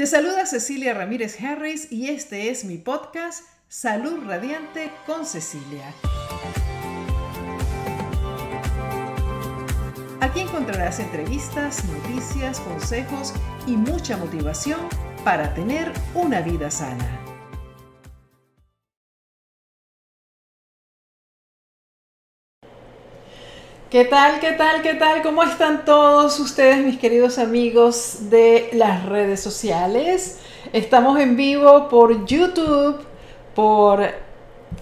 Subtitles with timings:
[0.00, 5.92] Te saluda Cecilia Ramírez Harris y este es mi podcast Salud Radiante con Cecilia.
[10.20, 13.32] Aquí encontrarás entrevistas, noticias, consejos
[13.66, 14.78] y mucha motivación
[15.24, 17.27] para tener una vida sana.
[23.90, 25.22] ¿Qué tal, qué tal, qué tal?
[25.22, 30.36] ¿Cómo están todos ustedes, mis queridos amigos de las redes sociales?
[30.74, 33.00] Estamos en vivo por YouTube,
[33.54, 34.06] por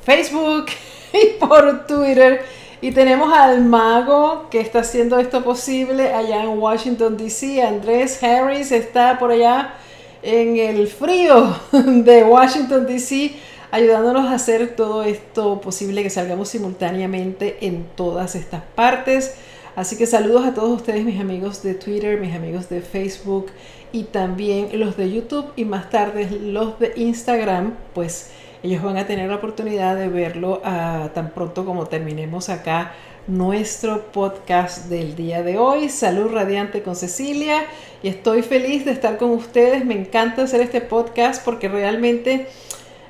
[0.03, 0.67] Facebook
[1.13, 2.45] y por Twitter.
[2.81, 7.63] Y tenemos al mago que está haciendo esto posible allá en Washington, D.C.
[7.63, 9.75] Andrés Harris está por allá
[10.21, 13.37] en el frío de Washington, D.C
[13.71, 19.37] ayudándonos a hacer todo esto posible que salgamos simultáneamente en todas estas partes.
[19.75, 23.49] Así que saludos a todos ustedes, mis amigos de Twitter, mis amigos de Facebook
[23.93, 28.31] y también los de YouTube y más tarde los de Instagram, pues
[28.63, 32.95] ellos van a tener la oportunidad de verlo ah, tan pronto como terminemos acá
[33.27, 35.89] nuestro podcast del día de hoy.
[35.89, 37.65] Salud radiante con Cecilia
[38.03, 39.85] y estoy feliz de estar con ustedes.
[39.85, 42.47] Me encanta hacer este podcast porque realmente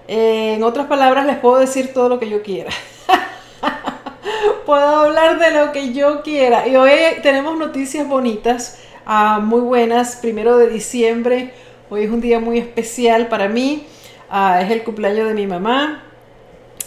[0.09, 2.71] en otras palabras, les puedo decir todo lo que yo quiera.
[4.67, 6.67] puedo hablar de lo que yo quiera.
[6.69, 6.91] Y hoy
[7.23, 10.17] tenemos noticias bonitas, ah, muy buenas.
[10.17, 11.53] Primero de diciembre,
[11.91, 13.87] hoy es un día muy especial para mí.
[14.31, 16.05] Ah, es el cumpleaños de mi mamá.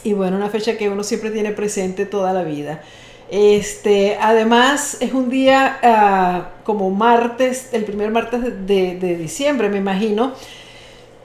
[0.04, 2.82] Y bueno, una fecha que uno siempre tiene presente toda la vida.
[3.30, 9.78] Este, además, es un día ah, como martes, el primer martes de, de diciembre, me
[9.78, 10.34] imagino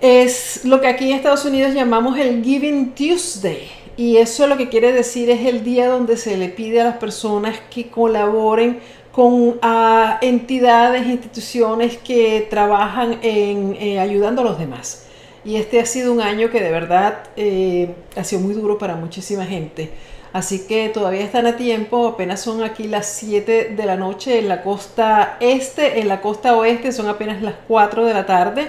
[0.04, 3.70] es lo que aquí en Estados Unidos llamamos el Giving Tuesday.
[3.96, 6.96] Y eso lo que quiere decir es el día donde se le pide a las
[6.98, 8.80] personas que colaboren
[9.12, 15.06] con ah, entidades, instituciones que trabajan en eh, ayudando a los demás.
[15.42, 18.96] Y este ha sido un año que de verdad eh, ha sido muy duro para
[18.96, 19.90] muchísima gente.
[20.34, 24.48] Así que todavía están a tiempo, apenas son aquí las 7 de la noche en
[24.48, 28.68] la costa este, en la costa oeste son apenas las 4 de la tarde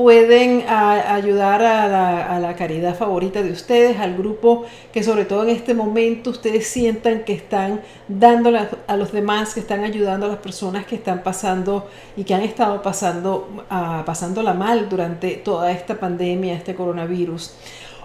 [0.00, 5.74] pueden ayudar a la, caridad favorita de ustedes, al grupo que sobre todo en este
[5.74, 10.86] momento ustedes sientan que están dándole a, los demás, que están ayudando a las personas
[10.86, 16.54] que están pasando y que han estado pasando, uh, pasándola mal durante toda esta pandemia,
[16.54, 17.52] este coronavirus.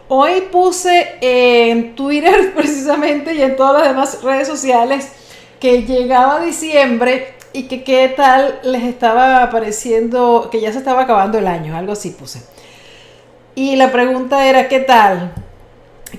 [0.10, 5.14] Hoy puse en Twitter precisamente y en todas las demás redes sociales
[5.62, 11.38] que llegaba diciembre y que qué tal les estaba pareciendo, que ya se estaba acabando
[11.38, 12.42] el año, algo así puse.
[13.56, 15.34] Y la pregunta era, ¿qué tal?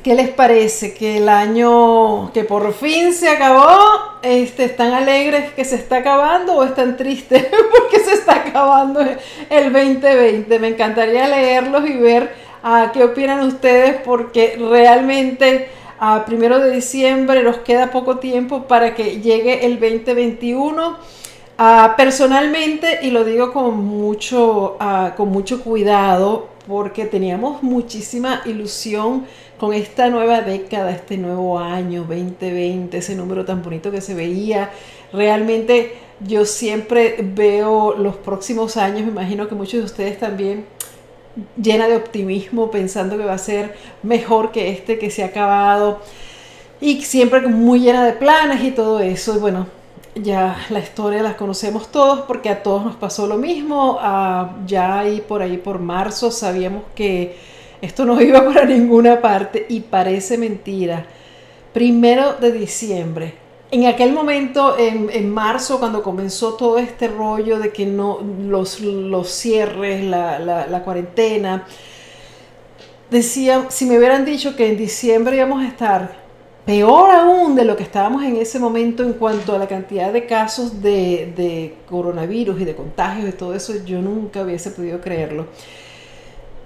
[0.03, 0.95] ¿Qué les parece?
[0.95, 3.69] Que el año que por fin se acabó,
[4.23, 7.47] este, ¿están alegres que se está acabando o están tristes
[7.79, 10.59] porque se está acabando el 2020?
[10.59, 15.69] Me encantaría leerlos y ver a qué opinan ustedes porque realmente
[15.99, 20.97] a primero de diciembre nos queda poco tiempo para que llegue el 2021
[21.59, 29.25] Ah, personalmente, y lo digo con mucho, ah, con mucho cuidado, porque teníamos muchísima ilusión
[29.59, 34.71] con esta nueva década, este nuevo año 2020, ese número tan bonito que se veía.
[35.15, 40.67] Realmente yo siempre veo los próximos años, me imagino que muchos de ustedes también
[41.57, 46.01] llena de optimismo, pensando que va a ser mejor que este que se ha acabado
[46.83, 49.37] y siempre muy llena de planes y todo eso.
[49.37, 49.67] Y bueno,
[50.23, 53.99] ya la historia la conocemos todos porque a todos nos pasó lo mismo.
[54.01, 57.37] Ah, ya ahí por ahí por marzo sabíamos que
[57.83, 61.07] esto no iba para ninguna parte y parece mentira.
[61.73, 63.35] Primero de diciembre.
[63.71, 69.29] En aquel momento, en, marzo, cuando comenzó todo este rollo de que no los, los
[69.29, 71.67] cierres, la, la, la cuarentena,
[73.11, 76.26] decía, si me hubieran dicho que en diciembre íbamos a estar
[76.67, 80.27] peor aún de lo que estábamos en ese momento en cuanto a la cantidad de
[80.27, 85.47] casos de, coronavirus y de contagios y todo eso, yo nunca hubiese podido creerlo.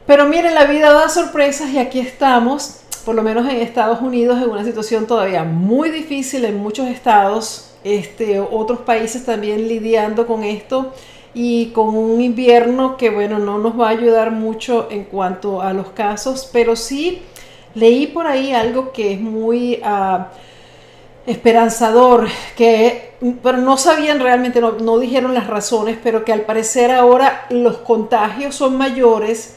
[0.06, 4.42] Pero miren, la vida da sorpresas y aquí estamos, por lo menos en Estados Unidos,
[4.42, 10.44] en una situación todavía muy difícil en muchos estados, este, otros países también lidiando con
[10.44, 10.94] esto
[11.34, 15.74] y con un invierno que, bueno, no nos va a ayudar mucho en cuanto a
[15.74, 17.22] los casos, pero sí
[17.74, 20.28] Leí por ahí algo que es muy ah,
[21.26, 22.26] esperanzador,
[22.56, 23.10] que
[23.42, 28.54] pero no sabían realmente, no, dijeron las razones, pero que al parecer ahora los contagios
[28.54, 29.56] son mayores,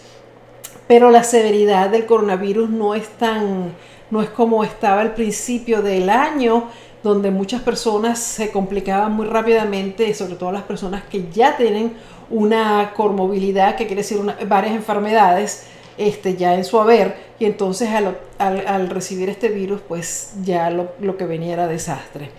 [0.86, 3.74] pero la severidad del coronavirus no es tan,
[4.12, 6.70] no es como estaba al principio del año,
[7.04, 11.94] donde muchas personas se complicaban muy rápidamente, sobre todo las personas que ya tienen
[12.30, 15.68] una comorbilidad, que quiere decir varias enfermedades
[15.98, 17.90] este, ya en su haber, entonces
[18.38, 22.32] al, recibir este virus, pues ya lo, que venía era desastre.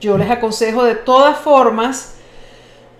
[0.00, 2.14] Yo les aconsejo de todas formas,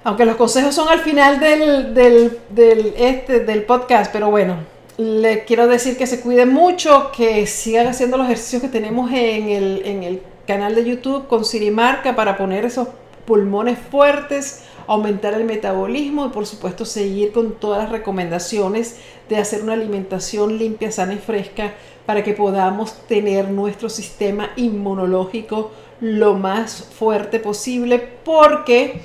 [0.04, 4.56] aunque los consejos son al final del, del, este, del podcast, pero bueno,
[4.96, 9.48] les quiero decir que se cuiden mucho, que sigan haciendo los ejercicios que tenemos en
[9.48, 12.88] el, en el canal de YouTube con Sirimarca para poner esos
[13.24, 18.96] pulmones fuertes, aumentar el metabolismo y por supuesto seguir con todas las recomendaciones
[19.28, 21.74] de hacer una alimentación limpia, sana y fresca
[22.06, 25.70] para que podamos tener nuestro sistema inmunológico
[26.00, 29.02] lo más fuerte posible porque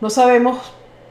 [0.00, 0.58] no sabemos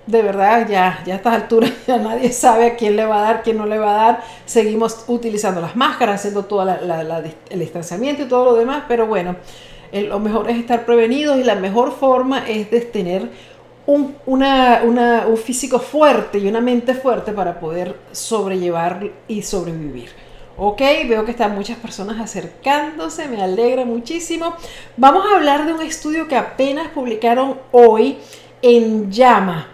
[0.08, 3.22] de verdad ya, ya a estas alturas ya nadie sabe a quién le va a
[3.34, 4.24] dar, quién no le va a dar.
[4.46, 9.36] Seguimos utilizando las máscaras, haciendo todo el distanciamiento y todo lo demás, pero bueno,
[9.92, 13.30] lo mejor es estar prevenidos y la mejor forma es de tener
[13.86, 20.10] un, un físico fuerte y una mente fuerte para poder sobrellevar y sobrevivir.
[20.56, 24.54] Ok, veo que están muchas personas acercándose, me alegra muchísimo.
[24.98, 28.20] Vamos a hablar de un estudio que apenas publicaron hoy
[28.62, 29.68] en Llama.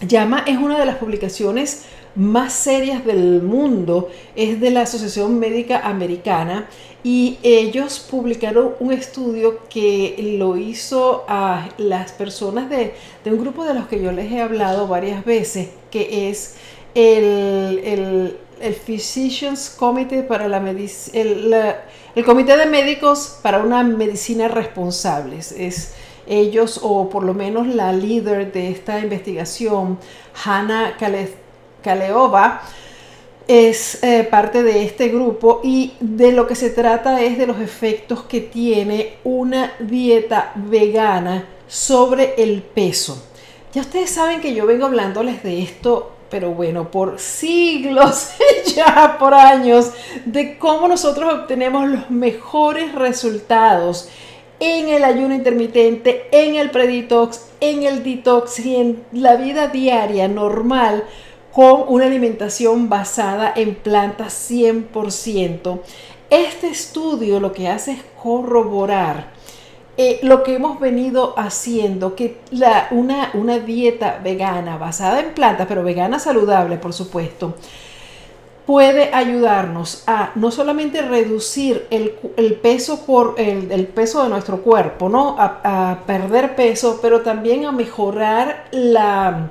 [0.00, 1.84] Llama es una de las publicaciones
[2.18, 6.68] más serias del mundo, es de la Asociación Médica Americana
[7.04, 12.94] y ellos publicaron un estudio que lo hizo a las personas de,
[13.24, 16.56] un grupo de los que yo les he hablado varias veces, que es
[16.94, 18.36] el, el,
[18.84, 21.54] Physicians Committee para la, el,
[22.16, 25.38] el Comité de Médicos para una Medicina Responsable.
[25.38, 25.94] Es
[26.26, 29.98] ellos, o por lo menos la líder de esta investigación,
[30.44, 30.96] Hannah
[31.82, 32.62] Kaleova,
[33.48, 37.58] es eh, parte de este grupo y de lo que se trata es de los
[37.60, 43.26] efectos que tiene una dieta vegana sobre el peso.
[43.72, 48.32] Ya ustedes saben que yo vengo hablándoles de esto, pero bueno, por siglos,
[48.76, 49.92] ya por años,
[50.26, 54.10] de cómo nosotros obtenemos los mejores resultados
[54.60, 60.28] en el ayuno intermitente, en el preditox, en el detox y en la vida diaria
[60.28, 61.04] normal
[61.58, 65.80] con una alimentación basada en plantas 100%.
[66.30, 69.30] Este estudio lo que hace es corroborar
[69.96, 72.36] eh, lo que hemos venido haciendo, que
[72.92, 77.56] una, una dieta vegana basada en plantas, pero vegana saludable, por supuesto,
[78.64, 82.12] puede ayudarnos a no solamente reducir el,
[82.62, 85.34] peso por el, peso de nuestro cuerpo, ¿no?
[85.36, 89.50] a, perder peso, pero también a mejorar la,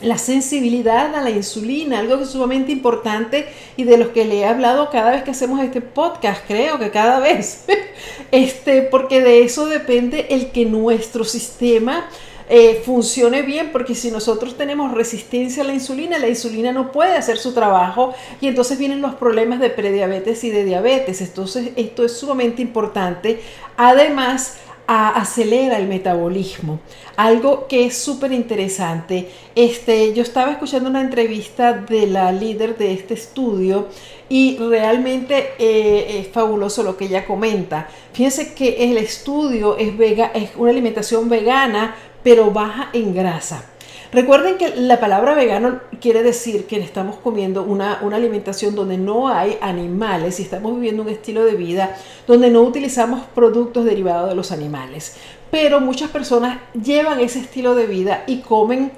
[0.00, 3.46] la sensibilidad a la insulina, algo que es sumamente importante
[3.76, 6.90] y de los que le he hablado cada vez que hacemos este podcast, creo que
[6.90, 7.64] cada vez,
[8.30, 12.08] este, porque de eso depende el que nuestro sistema
[12.50, 17.14] eh, funcione bien, porque si nosotros tenemos resistencia a la insulina, la insulina no puede
[17.14, 21.20] hacer su trabajo y entonces vienen los problemas de prediabetes y de diabetes.
[21.20, 23.40] Entonces esto es sumamente importante.
[23.76, 24.56] Además,
[24.88, 26.80] acelera el metabolismo.
[27.16, 29.28] Algo que es súper interesante.
[29.54, 33.88] Este, yo estaba escuchando una entrevista de la líder de este estudio
[34.30, 37.86] y realmente eh, es fabuloso lo que ella comenta.
[38.14, 43.64] Fíjense que el estudio es, vega, es una alimentación vegana, pero baja en grasa.
[44.10, 49.58] Recuerden que la palabra vegano quiere decir que estamos comiendo una, alimentación donde no hay
[49.60, 51.94] animales y estamos viviendo un estilo de vida
[52.26, 55.16] donde no utilizamos productos derivados de los animales.
[55.50, 58.92] Pero muchas personas llevan ese estilo de vida y comen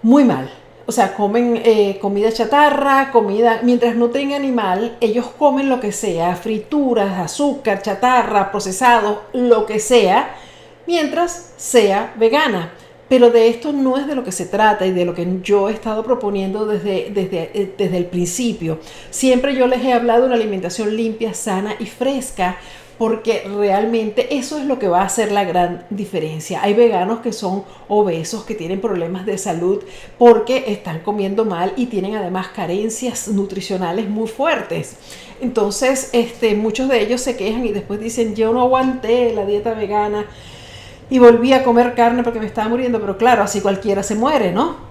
[0.00, 0.50] muy mal.
[0.86, 5.92] O sea, comen eh, comida chatarra, comida, mientras no tengan animal, ellos comen lo que
[5.92, 10.34] sea, frituras, azúcar, chatarra, procesado, lo que sea,
[10.86, 12.72] mientras sea vegana.
[13.08, 15.68] Pero de esto no es de lo que se trata y de lo que yo
[15.68, 18.78] he estado proponiendo desde, desde, eh, desde el principio.
[19.10, 22.58] Siempre yo les he hablado de una alimentación limpia, sana y fresca
[22.98, 26.60] porque realmente eso es lo que va a hacer la gran diferencia.
[26.62, 29.84] Hay veganos que son obesos, que tienen problemas de salud
[30.18, 34.96] porque están comiendo mal y tienen además carencias nutricionales muy fuertes.
[35.40, 39.74] Entonces, este, muchos de ellos se quejan y después dicen, yo no aguanté la dieta
[39.74, 40.26] vegana
[41.10, 44.52] y volví a comer carne porque me estaba muriendo, pero claro, así cualquiera se muere,
[44.52, 44.88] ¿no?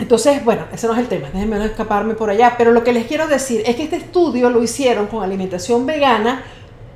[0.00, 2.92] Entonces, bueno, ese no es el tema, déjenme no escaparme por allá, pero lo que
[2.92, 6.42] les quiero decir es que este estudio lo hicieron con alimentación vegana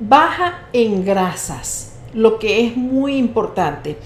[0.01, 3.97] baja en grasas, lo que es muy importante.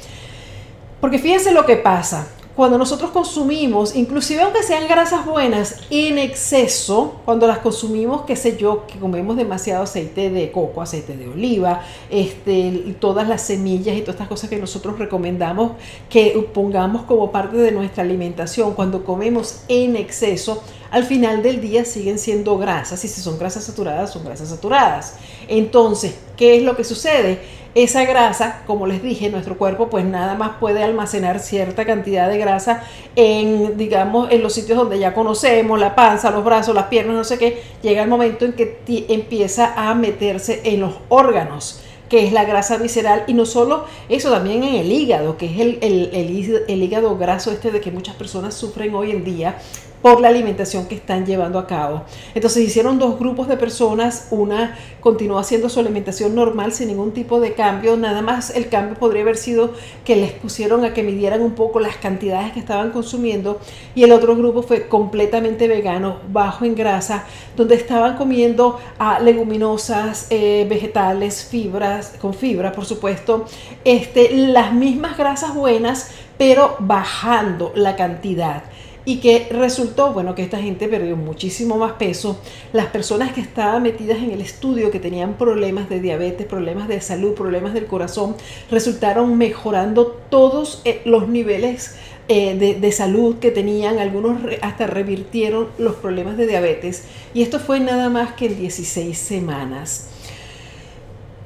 [1.01, 7.21] Porque fíjense lo que pasa, cuando nosotros consumimos, inclusive aunque sean grasas buenas, en exceso,
[7.25, 11.83] cuando las consumimos, qué sé yo, que comemos demasiado aceite de coco, aceite de oliva,
[12.11, 15.73] este, todas las semillas y todas estas cosas que nosotros recomendamos
[16.11, 21.87] que pongamos como parte de nuestra alimentación, cuando comemos en exceso, al final del día
[21.87, 25.15] siguen siendo grasas y si son grasas saturadas, son grasas saturadas.
[25.49, 27.41] Entonces, ¿qué es lo que sucede?
[27.75, 32.37] Esa grasa, como les dije, nuestro cuerpo pues nada más puede almacenar cierta cantidad de
[32.37, 32.85] grasa
[33.17, 37.25] en, digamos, en los sitios donde ya conocemos, la panza, los brazos, las piernas, no
[37.25, 41.81] sé qué, llega el momento en que empieza a meterse en los órganos
[42.13, 45.59] que es la grasa visceral, y no solo eso, también en el hígado, que es
[45.59, 49.57] el, el, hígado graso este de que muchas personas sufren hoy en día,
[50.03, 52.03] por la alimentación que están llevando a cabo.
[52.35, 57.41] Entonces hicieron dos grupos de personas, una continuó haciendo su alimentación normal sin ningún tipo
[57.41, 59.73] de cambio, nada más el cambio podría haber sido
[60.05, 63.61] que les pusieron a que midieran un poco las cantidades que estaban consumiendo.
[63.95, 67.25] Y el otro grupo fue completamente vegano, bajo en grasa,
[67.57, 73.47] donde estaban comiendo ah, leguminosas, eh, vegetales, fibras, con fibra por supuesto,
[73.85, 78.65] este, las mismas grasas buenas, pero bajando la cantidad
[79.05, 82.39] y que resultó, bueno, que esta gente perdió muchísimo más peso.
[82.73, 87.01] Las personas que estaban metidas en el estudio, que tenían problemas de diabetes, problemas de
[87.01, 88.37] salud, problemas del corazón,
[88.71, 91.97] resultaron mejorando todos eh, los niveles
[92.29, 97.03] eh, de, de, salud que tenían, algunos hasta revirtieron los problemas de diabetes
[97.35, 100.12] y esto fue nada más que en 16 semanas.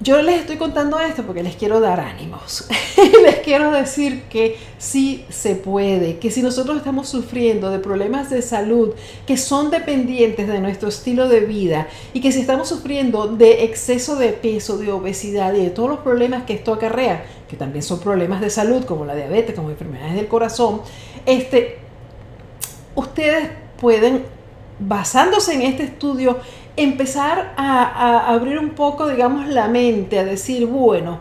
[0.00, 2.66] Yo les estoy contando esto porque les quiero dar ánimos.
[3.22, 8.42] les quiero decir que sí se puede, que si nosotros estamos sufriendo de problemas de
[8.42, 8.92] salud
[9.26, 14.16] que son dependientes de nuestro estilo de vida y que si estamos sufriendo de exceso
[14.16, 17.98] de peso, de obesidad y de todos los problemas que esto acarrea, que también son
[18.00, 20.82] problemas de salud como la diabetes, como enfermedades del corazón,
[21.24, 21.78] este,
[22.94, 23.48] ustedes
[23.80, 24.24] pueden,
[24.78, 26.38] basándose en este estudio,
[26.76, 31.20] empezar a, abrir un poco, digamos, la mente, a decir, bueno,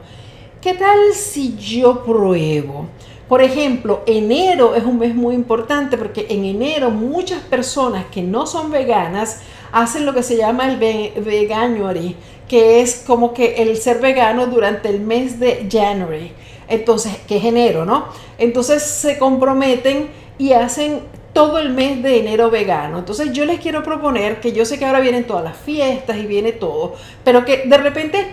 [0.62, 2.88] ¿qué tal si yo pruebo?
[3.28, 8.46] Por ejemplo, enero es un mes muy importante porque en enero muchas personas que no
[8.46, 12.16] son veganas hacen lo que se llama el veganuary,
[12.48, 16.32] que es como que el ser vegano durante el mes de January.
[16.68, 18.06] Entonces, que es enero, ¿no?
[18.38, 20.08] Entonces se comprometen
[20.38, 21.02] y hacen
[21.36, 23.00] todo el mes de enero vegano.
[23.00, 26.25] Entonces yo les quiero proponer que yo sé que ahora vienen todas las fiestas y
[26.25, 28.27] viene todo, pero que de repente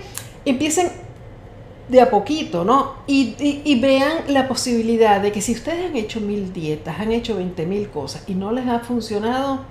[0.44, 0.88] empiecen
[1.88, 2.94] de a poquito, ¿no?
[3.09, 7.66] Y, vean la posibilidad de que si ustedes han hecho mil dietas, han hecho 20
[7.66, 9.64] mil cosas y no les ha funcionado,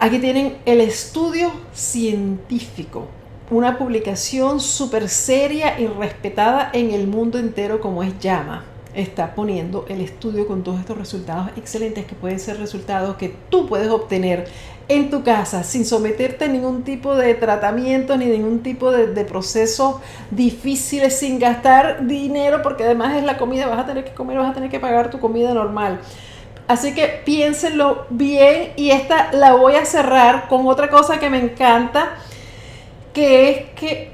[0.00, 3.06] aquí tienen el estudio científico,
[3.52, 9.84] una publicación súper seria y respetada en el mundo entero como es Llama está poniendo
[9.88, 14.46] el estudio con todos estos resultados excelentes que pueden ser resultados que tú puedes obtener
[14.88, 19.24] en tu casa sin someterte a ningún tipo de tratamiento ni ningún tipo de, de
[19.24, 24.38] proceso difícil, sin gastar dinero, porque además es la comida, vas a tener que comer,
[24.38, 26.00] vas a tener que pagar tu comida normal.
[26.66, 31.38] Así que piénsenlo bien y esta la voy a cerrar con otra cosa que me
[31.38, 32.14] encanta,
[33.12, 34.13] que es que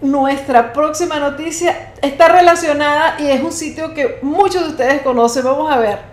[0.00, 5.44] nuestra próxima noticia está relacionada y es un sitio que muchos de ustedes conocen.
[5.44, 6.10] Vamos a ver.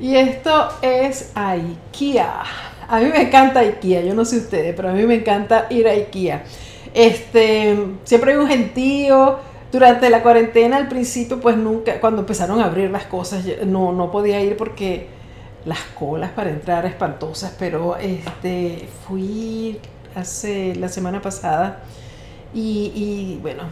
[0.00, 2.42] Y esto es IKEA.
[2.88, 5.86] A mí me encanta IKEA, yo no sé ustedes, pero a mí me encanta ir
[5.86, 6.42] a IKEA.
[6.94, 9.38] Este, siempre hay un gentío,
[9.72, 14.10] durante la cuarentena al principio, pues nunca, cuando empezaron a abrir las cosas, no, no
[14.10, 15.06] podía ir porque
[15.64, 19.78] las colas para entrar espantosas, pero este, fui
[20.14, 21.82] hace la semana pasada
[22.52, 23.62] y, bueno,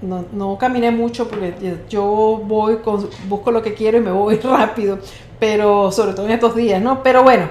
[0.00, 1.54] no, no, caminé mucho porque
[1.88, 4.98] yo voy, con, busco lo que quiero y me voy rápido,
[5.38, 7.02] pero sobre todo en estos días, ¿no?
[7.02, 7.48] Pero bueno,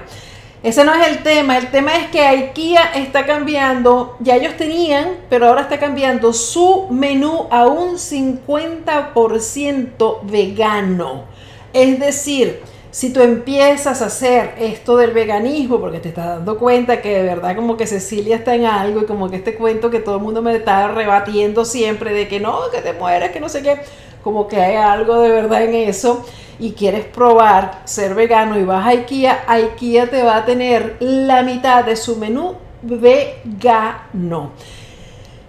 [0.62, 5.16] ese no es el tema, el tema es que IKEA está cambiando, ya ellos tenían,
[5.28, 11.24] pero ahora está cambiando su menú a un 50% vegano.
[11.72, 12.60] Es decir,
[12.92, 17.22] si tú empiezas a hacer esto del veganismo, porque te estás dando cuenta que de
[17.22, 20.22] verdad como que Cecilia está en algo y como que este cuento que todo el
[20.22, 23.80] mundo me está rebatiendo siempre de que no, que te mueres, que no sé qué,
[24.22, 26.24] como que hay algo de verdad en eso
[26.58, 31.42] y quieres probar ser vegano y vas a IKEA, IKEA te va a tener la
[31.42, 34.52] mitad de su menú vegano.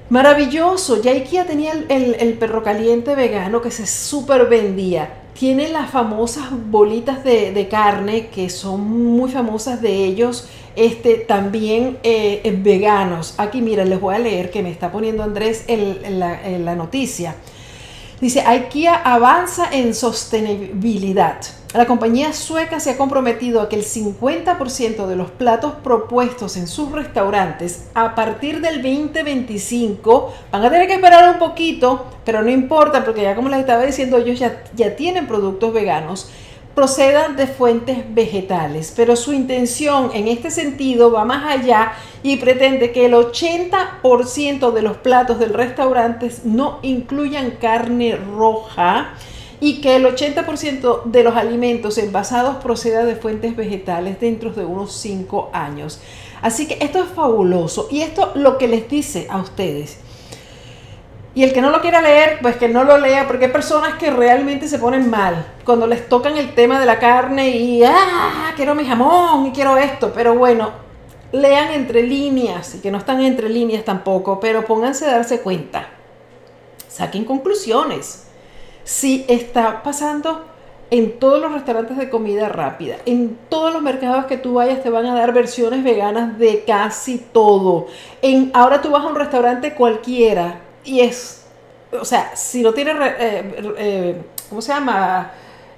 [0.10, 5.22] Maravilloso, ya IKEA tenía el, perro caliente vegano que se súper vendía.
[5.40, 12.58] tiene las famosas bolitas de, carne que son muy famosas de ellos, este, también eh,
[12.64, 13.36] veganos.
[13.38, 16.20] Aquí mira, les voy a leer que me está poniendo Andrés en
[16.66, 17.36] la noticia.
[18.24, 21.42] Dice, IKEA avanza en sostenibilidad.
[21.74, 26.68] La compañía sueca se ha comprometido a que el 50% de los platos propuestos en
[26.68, 32.50] sus restaurantes a partir del 2025 van a tener que esperar un poquito, pero no
[32.50, 36.30] importa porque ya como les estaba diciendo, ellos ya, ya tienen productos veganos
[36.76, 42.92] procedan de fuentes vegetales, pero su intención en este sentido va más allá y pretende
[42.92, 49.14] que el 80% de los platos del restaurante no incluyan carne roja
[49.60, 54.94] y que el 80% de los alimentos envasados proceda de fuentes vegetales dentro de unos
[54.94, 56.02] 5 años.
[56.42, 60.03] Así que esto es fabuloso y esto lo que les dice a ustedes
[61.36, 63.96] y el que no lo quiera leer, pues que no lo lea, porque hay personas
[63.96, 68.54] que realmente se ponen mal cuando les tocan el tema de la carne y, ah,
[68.56, 70.12] quiero mi jamón y quiero esto.
[70.14, 70.72] Pero bueno,
[71.32, 75.88] lean entre líneas y que no están entre líneas tampoco, pero pónganse a darse cuenta.
[76.88, 78.28] Saquen conclusiones.
[78.84, 80.46] Si está pasando
[80.92, 84.92] en todos los restaurantes de comida rápida, en todos los mercados que tú vayas te
[84.92, 87.88] van a dar versiones veganas de casi todo.
[88.22, 91.44] En, ahora tú vas a un restaurante cualquiera y es,
[91.92, 95.32] o sea, si no tiene, eh, eh, ¿cómo se llama?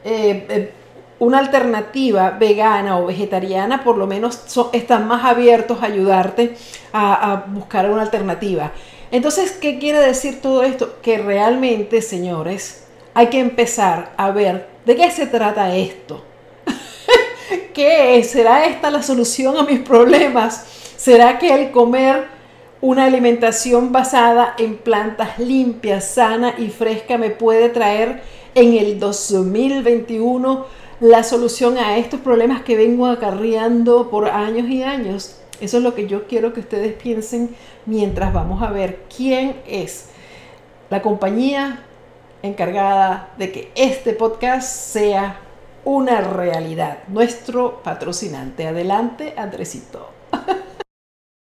[0.04, 0.72] Eh,
[1.18, 4.40] una alternativa vegana o vegetariana, por lo menos
[4.74, 6.56] están más abiertos a ayudarte
[6.92, 8.72] a, a, buscar una alternativa.
[9.12, 10.98] Entonces, ¿qué quiere decir todo esto?
[11.02, 16.24] Que realmente, señores, hay que empezar a ver de qué se trata esto.
[17.74, 18.22] ¿Qué?
[18.24, 20.66] ¿Será esta la solución a mis problemas?
[20.98, 22.35] ¿Será que el comer
[22.86, 28.22] una alimentación basada en plantas limpias, sana y fresca me puede traer
[28.54, 30.68] en el 2021
[31.00, 35.38] la solución a estos problemas que vengo acarreando por años y años.
[35.60, 37.56] Eso es lo que yo quiero que ustedes piensen
[37.88, 40.10] mientras vamos a ver quién es
[40.92, 41.86] la compañía
[42.44, 45.40] encargada de que este podcast sea
[45.86, 47.00] una realidad.
[47.08, 48.68] Nuestro patrocinante.
[48.68, 50.12] Adelante, Andresito.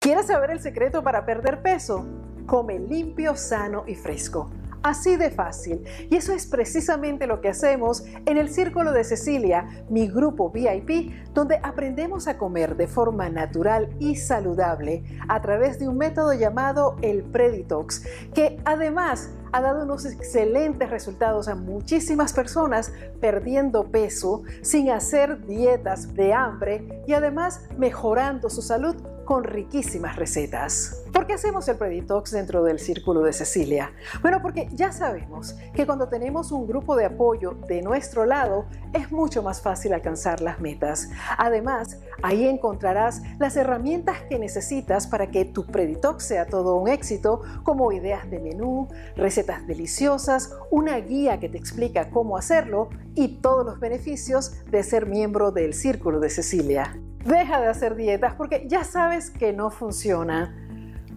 [0.03, 2.07] ¿Quieres saber el secreto para perder peso?
[2.47, 4.49] Come limpio, sano y fresco.
[4.81, 5.83] Así de fácil.
[6.09, 11.13] Y eso es precisamente lo que hacemos en el Círculo de Cecilia, mi grupo VIP,
[11.35, 16.95] donde aprendemos a comer de forma natural y saludable a través de un método llamado
[17.03, 24.89] el Preditox, que además ha dado unos excelentes resultados a muchísimas personas perdiendo peso sin
[24.89, 31.03] hacer dietas de hambre y además mejorando su salud con riquísimas recetas.
[31.13, 33.91] ¿Por qué hacemos el Preditox dentro del Círculo de Cecilia?
[34.21, 39.11] Bueno, porque ya sabemos que cuando tenemos un grupo de apoyo de nuestro lado, es
[39.11, 41.09] mucho más fácil alcanzar las metas.
[41.37, 47.41] Además, ahí encontrarás las herramientas que necesitas para que tu Preditox sea todo un éxito,
[47.63, 53.65] como ideas de menú, recetas deliciosas, una guía que te explica cómo hacerlo y todos
[53.65, 56.97] los beneficios de ser miembro del Círculo de Cecilia.
[57.25, 60.55] Deja de hacer dietas porque ya sabes que no funciona.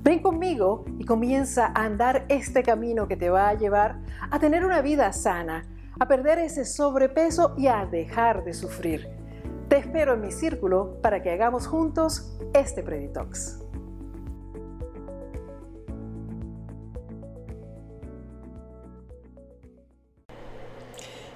[0.03, 4.65] Ven conmigo y comienza a andar este camino que te va a llevar a tener
[4.65, 5.65] una vida sana,
[5.99, 9.09] a perder ese sobrepeso y a dejar de sufrir.
[9.69, 13.64] Te espero en mi círculo para que hagamos juntos este Preditox.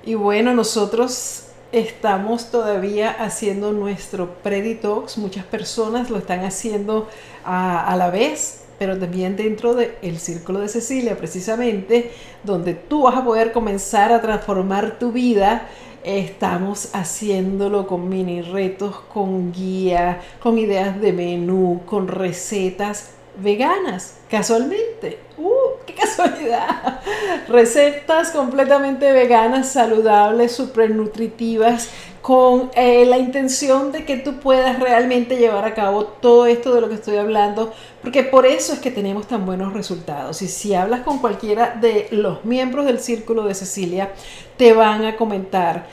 [0.08, 5.18] Y bueno, nosotros estamos todavía haciendo nuestro Preditox.
[5.18, 7.10] Muchas personas lo están haciendo
[7.44, 12.10] a, la vez, pero también dentro del Círculo de Cecilia, precisamente,
[12.42, 15.68] donde tú vas a poder comenzar a transformar tu vida.
[16.02, 23.10] Estamos haciéndolo con mini retos, con guía, con ideas de menú, con recetas
[23.42, 25.18] veganas, casualmente.
[25.36, 25.57] ¡Uh,
[25.98, 27.00] casualidad!
[27.48, 31.88] Recetas completamente veganas, saludables, súper nutritivas,
[32.22, 36.80] con eh, la intención de que tú puedas realmente llevar a cabo todo esto de
[36.80, 40.42] lo que estoy hablando, porque por eso es que tenemos tan buenos resultados.
[40.42, 44.12] Y si hablas con cualquiera de los miembros del Círculo de Cecilia,
[44.56, 45.86] te van a comentar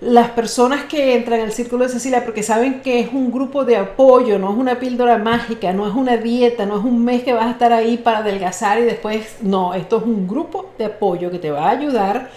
[0.00, 3.76] las personas que entran al Círculo de Cecilia porque saben que es un grupo de
[3.76, 7.32] apoyo, no es una píldora mágica, no es una dieta, no es un mes que
[7.32, 11.30] vas a estar ahí para adelgazar y después, no, esto es un grupo de apoyo
[11.30, 12.30] que te va a ayudar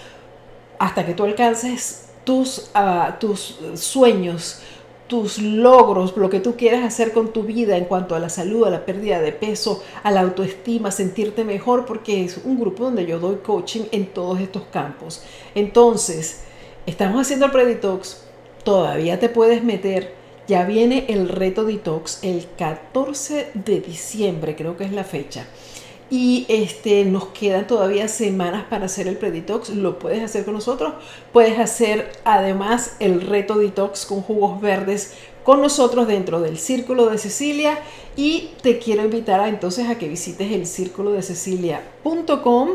[0.79, 4.61] hasta que tú alcances tus, ah, tus sueños
[5.07, 8.65] tus logros, lo que tú quieras hacer con tu vida en cuanto a la salud,
[8.65, 13.05] a la pérdida de peso, a la autoestima, sentirte mejor, porque es un grupo donde
[13.05, 15.23] yo doy coaching en todos estos campos.
[15.55, 16.41] Entonces,
[16.87, 18.23] estamos haciendo el Preditox,
[18.63, 20.15] todavía te puedes meter.
[20.47, 25.45] Ya viene el reto detox el 14 de diciembre, creo que es la fecha
[26.09, 29.69] y este, nos quedan todavía semanas para hacer el preditox.
[29.69, 30.93] Lo puedes hacer con nosotros.
[31.33, 37.17] Puedes hacer además el reto detox con jugos verdes con nosotros dentro del Círculo de
[37.17, 37.79] Cecilia
[38.17, 42.69] y te quiero invitar a, entonces a que visites el círculo de cecilia.com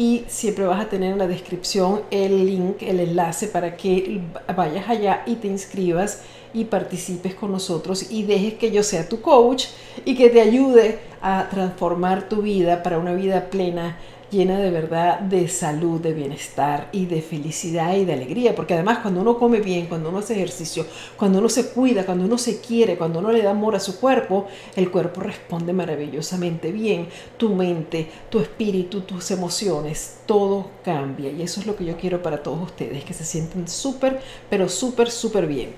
[0.00, 4.22] y siempre vas a tener en la descripción el link, el enlace para que
[4.56, 6.22] vayas allá y te inscribas
[6.54, 9.66] y participes con nosotros y dejes que yo sea tu coach
[10.06, 13.98] y que te ayude a transformar tu vida para una vida plena,
[14.30, 18.54] llena de verdad de salud, de bienestar y de felicidad y de alegría.
[18.54, 22.24] Porque además cuando uno come bien, cuando uno hace ejercicio, cuando uno se cuida, cuando
[22.24, 26.72] uno se quiere, cuando uno le da amor a su cuerpo, el cuerpo responde maravillosamente
[26.72, 27.08] bien.
[27.36, 31.30] Tu mente, tu espíritu, tus emociones, todo cambia.
[31.30, 34.68] Y eso es lo que yo quiero para todos ustedes, que se sienten súper, pero
[34.68, 35.74] súper, súper bien.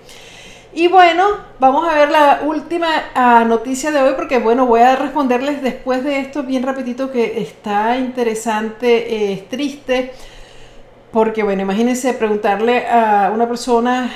[0.74, 1.24] Y bueno,
[1.60, 6.02] vamos a ver la última ah, noticia de hoy porque bueno, voy a responderles después
[6.02, 10.12] de esto bien rapidito que está interesante, es triste,
[11.10, 14.10] porque bueno, imagínense preguntarle a una persona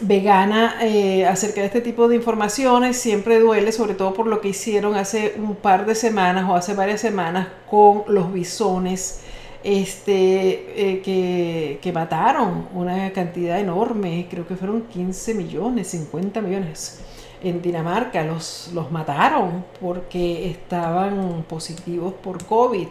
[0.00, 4.48] vegana eh, acerca de este tipo de informaciones siempre duele, sobre todo por lo que
[4.48, 9.20] hicieron hace un par de semanas o hace varias semanas con los bisones
[9.64, 17.00] este, eh, que, que, mataron una cantidad enorme, creo que fueron 15 millones, 50 millones.
[17.42, 22.88] En Dinamarca los, los mataron porque estaban positivos por COVID.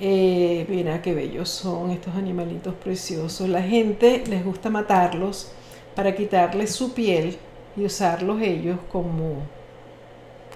[0.00, 3.48] Eh, mira qué bellos son estos animalitos preciosos.
[3.48, 5.50] La gente les gusta matarlos
[5.96, 7.36] para quitarles su piel
[7.76, 9.42] y usarlos ellos como,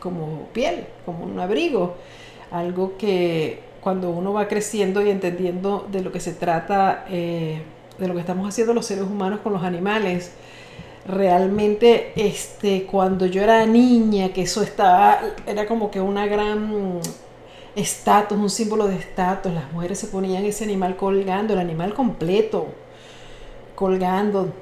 [0.00, 1.96] como piel, como un abrigo.
[2.52, 7.62] Algo que cuando uno va creciendo y entendiendo de lo que se trata, eh,
[7.99, 10.33] de lo que estamos haciendo los seres humanos con los animales,
[11.07, 17.01] realmente este, cuando yo era niña, que eso estaba, era como que una gran
[17.75, 22.68] estatus, un símbolo de estatus, las mujeres se ponían ese animal colgando, el animal completo,
[23.75, 24.53] colgando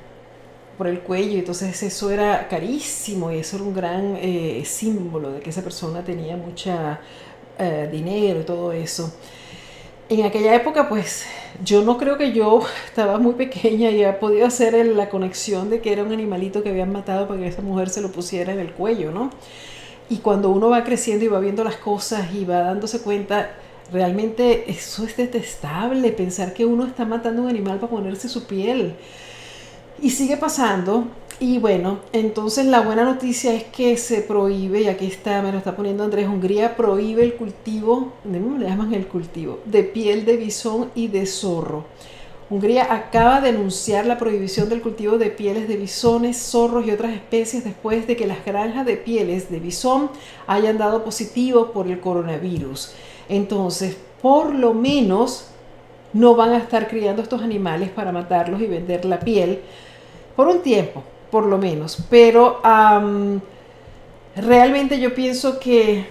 [0.79, 5.41] por el cuello, entonces eso era carísimo y eso era un gran eh, símbolo de
[5.41, 7.01] que esa persona tenía mucha
[7.61, 9.13] eh, dinero y todo eso.
[10.09, 11.27] En aquella época, pues
[11.63, 15.81] yo no creo que yo estaba muy pequeña y había podido hacer la conexión de
[15.81, 18.59] que era un animalito que habían matado para que esa mujer se lo pusiera en
[18.59, 19.31] el cuello, ¿no?
[20.09, 23.51] Y cuando uno va creciendo y va viendo las cosas y va dándose cuenta,
[23.93, 28.47] realmente eso es detestable, pensar que uno está matando a un animal para ponerse su
[28.47, 28.95] piel.
[30.01, 31.09] Y sigue pasando
[31.41, 35.57] y bueno, entonces la buena noticia es que se prohíbe, y aquí está, me lo
[35.57, 39.59] está poniendo Andrés, Hungría prohíbe el cultivo, ¿cómo le llaman el cultivo?
[39.65, 41.87] De piel de bisón y de zorro.
[42.51, 47.15] Hungría acaba de anunciar la prohibición del cultivo de pieles de bisones, zorros y otras
[47.15, 50.11] especies después de que las granjas de pieles de bisón
[50.47, 52.93] hayan dado positivo por el coronavirus.
[53.31, 55.47] Entonces, por lo menos
[56.13, 59.61] no van a estar criando estos animales para matarlos y vender la piel
[60.37, 62.05] por un tiempo por lo menos.
[62.11, 62.61] Pero
[64.37, 66.07] realmente yo pienso que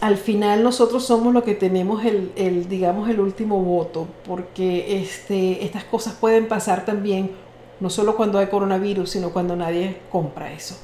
[0.00, 5.84] al final nosotros somos los que tenemos el, digamos, el último voto, porque este, estas
[5.84, 7.30] cosas pueden pasar también,
[7.80, 10.76] no solo cuando hay coronavirus, sino cuando nadie compra eso.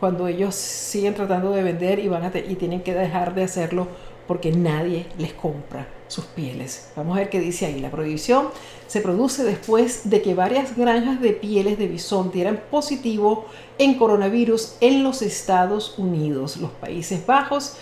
[0.00, 3.88] Cuando ellos siguen tratando de vender y, van a y tienen que dejar de hacerlo
[4.28, 6.90] porque nadie les compra sus pieles.
[6.96, 7.80] Vamos a ver qué dice ahí.
[7.80, 8.48] La prohibición
[8.86, 13.46] se produce después de que varias granjas de pieles de bisonte eran positivo
[13.78, 17.76] en coronavirus en los Estados Unidos, los Países Bajos,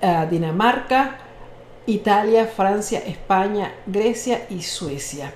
[0.00, 1.18] eh, Dinamarca,
[1.86, 5.32] Italia, Francia, España, Grecia y Suecia.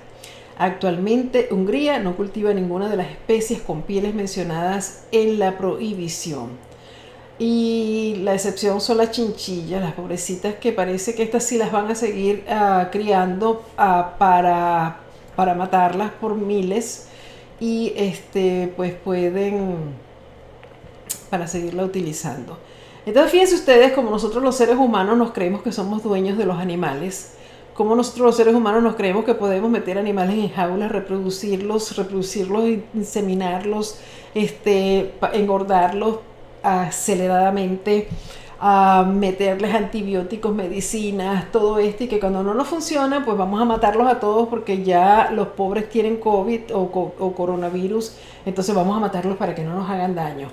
[0.57, 6.51] Actualmente Hungría no cultiva ninguna de las especies con pieles mencionadas en la prohibición.
[7.37, 11.91] Y la excepción son las chinchillas, las pobrecitas que parece que estas sí las van
[11.91, 14.99] a seguir ah, criando ah, para,
[15.35, 17.07] para matarlas por miles
[17.59, 19.95] y este pues pueden
[21.29, 22.57] para seguirla utilizando.
[23.05, 26.57] Entonces fíjense ustedes como nosotros los seres humanos nos creemos que somos dueños de los
[26.57, 27.33] animales,
[27.73, 32.63] como nosotros los seres humanos nos creemos que podemos meter animales en jaulas, reproducirlos, reproducirlos,
[32.93, 33.99] inseminarlos,
[34.33, 36.19] este, engordarlos,
[36.65, 38.07] aceleradamente
[38.59, 43.65] a meterles antibióticos, medicinas, todo esto, y que cuando no nos funciona, pues vamos a
[43.65, 46.81] matarlos a todos porque ya los pobres tienen COVID o,
[47.19, 50.47] o coronavirus, entonces vamos a matarlos para que no nos hagan daño.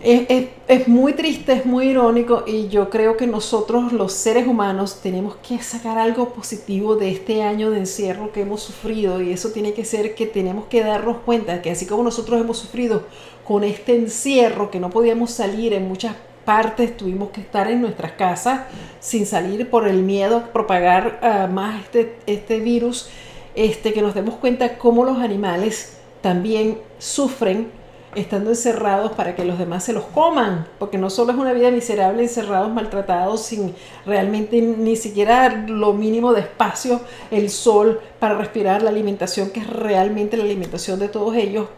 [0.00, 5.34] Es, muy triste, es muy irónico y yo creo que nosotros los seres humanos tenemos
[5.36, 9.72] que sacar algo positivo de este año de encierro que hemos sufrido y eso tiene
[9.72, 13.02] que ser que tenemos que darnos cuenta que así como nosotros hemos sufrido
[13.44, 18.12] con este encierro que no podíamos salir en muchas partes, tuvimos que estar en nuestras
[18.12, 18.62] casas
[19.00, 23.10] sin salir por el miedo a propagar ah, más este, este virus,
[23.56, 27.77] este, que nos demos cuenta cómo los animales también sufren
[28.18, 31.70] estando encerrados para que los demás se los coman, porque no solo es una vida
[31.70, 37.00] miserable, encerrados, maltratados, sin realmente ni siquiera lo mínimo de espacio,
[37.30, 41.68] el sol para respirar, la alimentación, que es realmente la alimentación de todos ellos,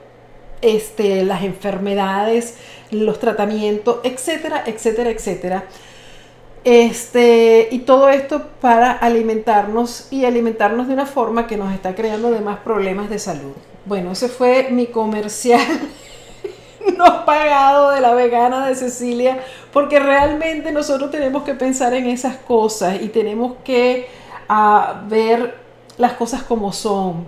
[0.62, 2.57] este, las enfermedades,
[2.90, 5.64] los tratamientos, etcétera, etcétera, etcétera.
[6.64, 12.29] Este, y todo esto para alimentarnos y alimentarnos de una forma que nos está creando
[12.29, 13.55] además problemas de salud.
[13.87, 15.61] Bueno, ese fue mi comercial
[16.97, 19.40] no pagado de la vegana de Cecilia,
[19.73, 24.09] porque realmente nosotros tenemos que pensar en esas cosas y tenemos que
[24.49, 25.55] ah, ver
[25.99, 27.25] las cosas como son.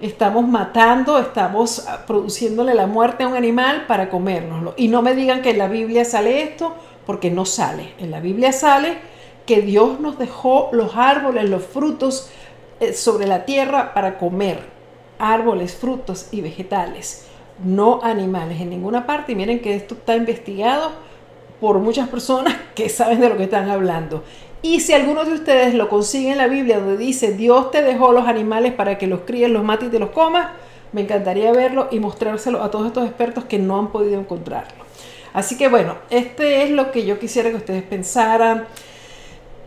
[0.00, 4.74] Estamos matando, estamos ah, produciéndole la muerte a un animal para comérnoslo.
[4.76, 6.74] Y no me digan que en la Biblia sale esto,
[7.06, 7.94] porque no sale.
[7.98, 8.98] En la Biblia sale
[9.46, 12.30] que Dios nos dejó los árboles, los frutos
[12.80, 14.74] eh, sobre la tierra para comer.
[15.18, 17.25] Árboles, frutos y vegetales
[17.64, 19.32] no animales en ninguna parte.
[19.32, 20.92] Y miren que esto está investigado
[21.60, 24.22] por muchas personas que saben de lo que están hablando.
[24.62, 28.12] Y si alguno de ustedes lo consigue en la Biblia donde dice Dios te dejó
[28.12, 30.48] los animales para que los críes, los mates y te los comas,
[30.92, 34.84] me encantaría verlo y mostrárselo a todos estos expertos que no han podido encontrarlo.
[35.32, 38.66] Así que bueno, este es lo que yo quisiera que ustedes pensaran.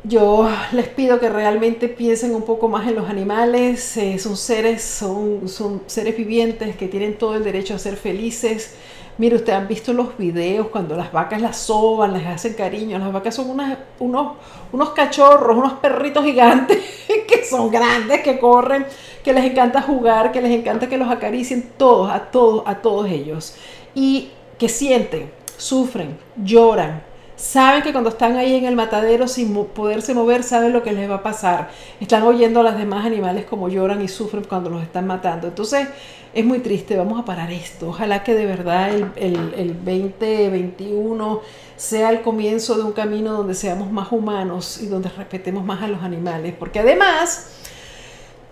[0.03, 3.97] Yo les pido que realmente piensen un poco más en los animales.
[3.97, 8.75] Eh, son seres, son, seres vivientes que tienen todo el derecho a ser felices.
[9.17, 12.97] Mire, ustedes han visto los videos cuando las vacas las soban, les hacen cariño.
[12.97, 14.37] Las vacas son unos,
[14.71, 16.77] unos cachorros, unos perritos gigantes
[17.27, 18.85] que son grandes, que corren,
[19.21, 23.09] que les encanta jugar, que les encanta que los acaricien todos, a todos, a todos
[23.09, 23.55] ellos.
[23.93, 27.08] Y que sienten, sufren, lloran,
[27.39, 31.09] saben que cuando están ahí en el matadero sin poderse mover, saben lo que les
[31.09, 31.69] va a pasar.
[31.99, 35.47] Están oyendo a los demás animales como lloran y sufren cuando los están matando.
[35.47, 35.87] Entonces
[36.33, 37.89] es muy triste, vamos a parar esto.
[37.89, 41.41] Ojalá que de verdad el, el, el 2021
[41.77, 45.87] sea el comienzo de un camino donde seamos más humanos y donde respetemos más a
[45.87, 46.53] los animales.
[46.57, 47.55] Porque además...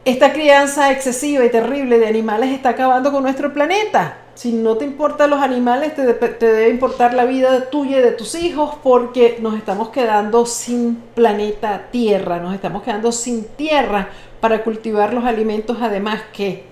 [0.06, 4.86] Esta crianza excesiva y terrible de animales está acabando con nuestro planeta si no te
[4.86, 9.56] importan los animales, te, debe importar la vida tuya y de tus hijos porque nos
[9.56, 16.22] estamos quedando sin planeta Tierra, nos estamos quedando sin tierra para cultivar los alimentos además
[16.32, 16.66] que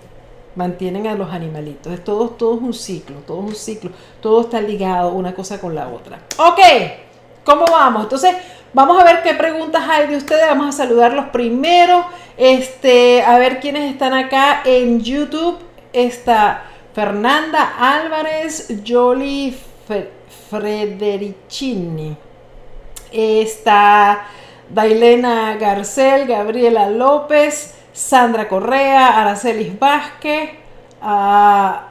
[0.53, 1.91] mantienen a los animalitos.
[1.91, 3.89] Es todo, todo es un ciclo, todo es un ciclo,
[4.21, 6.19] todo está ligado una cosa con la otra.
[6.37, 6.59] Ok,
[7.43, 8.03] ¿cómo vamos?
[8.03, 8.35] Entonces,
[8.75, 10.47] vamos a ver qué preguntas hay de ustedes.
[10.47, 12.05] Vamos a saludarlos primero.
[12.37, 15.57] Este, a ver quiénes están acá en YouTube.
[15.91, 19.53] Está Fernanda Álvarez, Jolie
[20.49, 22.15] Fredericini.
[23.11, 24.27] Está
[24.69, 30.51] Dailena Garcel, Gabriela López, Sandra Correa, Aracelis Vázquez.
[31.01, 31.89] Ah,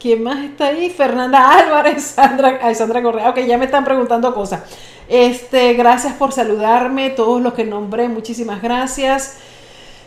[0.00, 0.88] ¿Quién más está ahí?
[0.88, 3.28] Fernanda Álvarez, Sandra, Sandra Correa.
[3.28, 4.62] Ok, ya me están preguntando cosas.
[5.06, 9.36] Este, gracias por saludarme, todos los que nombré, muchísimas gracias.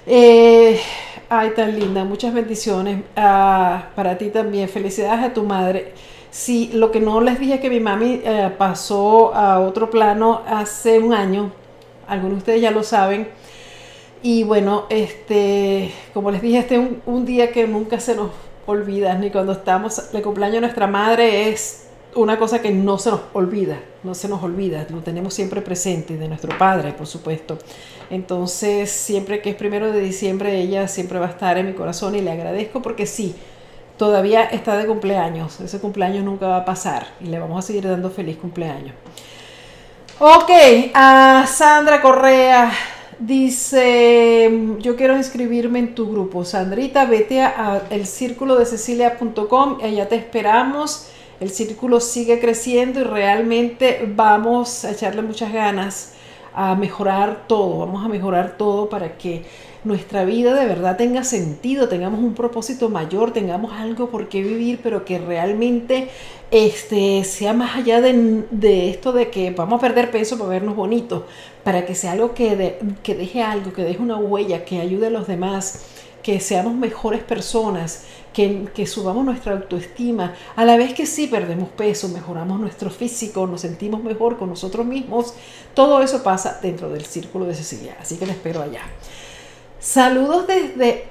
[0.08, 0.82] Eh,
[1.34, 4.68] Ay, tan linda, muchas bendiciones ah, para ti también.
[4.68, 5.94] Felicidades a tu madre.
[6.30, 10.42] Sí, lo que no les dije es que mi mami eh, pasó a otro plano
[10.46, 11.54] hace un año.
[12.06, 13.30] Algunos de ustedes ya lo saben.
[14.22, 18.32] Y bueno, este, como les dije, este es un, un día que nunca se nos
[18.66, 23.12] olvida, ni cuando estamos, el cumpleaños de nuestra madre es una cosa que no se
[23.12, 27.58] nos olvida, no se nos olvida, lo tenemos siempre presente, de nuestro padre, por supuesto.
[28.10, 32.16] Entonces, siempre que es primero de diciembre, ella siempre va a estar en mi corazón
[32.16, 33.36] y le agradezco porque sí,
[33.98, 37.88] todavía está de cumpleaños, ese cumpleaños nunca va a pasar y le vamos a seguir
[37.88, 38.96] dando feliz cumpleaños.
[40.20, 40.52] Ok,
[40.94, 42.72] a Sandra Correa
[43.18, 46.44] dice, yo quiero inscribirme en tu grupo.
[46.44, 51.08] Sandrita, vete a, el círculo de cecilia.com, allá te esperamos
[51.42, 56.14] el círculo sigue creciendo y realmente vamos a echarle muchas ganas
[56.54, 59.44] a mejorar todo, vamos a mejorar todo para que
[59.84, 64.82] nuestra vida de verdad tenga sentido, tengamos un propósito mayor, tengamos algo por qué vivir,
[64.84, 66.10] pero que realmente
[66.52, 71.24] este, sea más allá de, esto de que vamos a perder peso para vernos bonitos,
[71.64, 75.10] para que sea algo que, que deje algo, que deje una huella, que ayude a
[75.10, 75.86] los demás,
[76.24, 78.04] que seamos mejores personas,
[78.34, 83.48] que, que, subamos nuestra autoestima, a la vez que sí perdemos peso, mejoramos nuestro físico,
[83.48, 85.34] nos sentimos mejor con nosotros mismos,
[85.74, 88.82] todo eso pasa dentro del círculo de Cecilia, así que le espero allá.
[89.80, 91.06] Saludos desde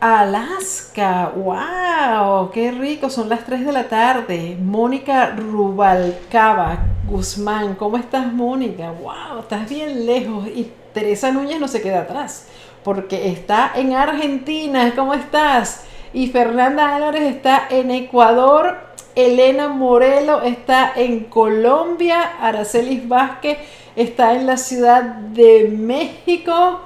[0.00, 1.32] Alaska.
[1.36, 2.50] ¡Wow!
[2.50, 3.08] ¡Qué rico!
[3.10, 4.56] Son las 3 de la tarde.
[4.60, 7.76] Mónica Rubalcaba Guzmán.
[7.76, 8.90] ¿Cómo estás, Mónica?
[8.90, 9.40] ¡Wow!
[9.42, 10.48] Estás bien lejos.
[10.48, 12.46] Y Teresa Núñez no se queda atrás
[12.82, 14.92] porque está en Argentina.
[14.96, 15.84] ¿Cómo estás?
[16.12, 18.78] Y Fernanda Álvarez está en Ecuador.
[19.14, 22.38] Elena Morelo está en Colombia.
[22.40, 23.58] Aracelis Vázquez
[23.96, 26.80] está en la Ciudad de México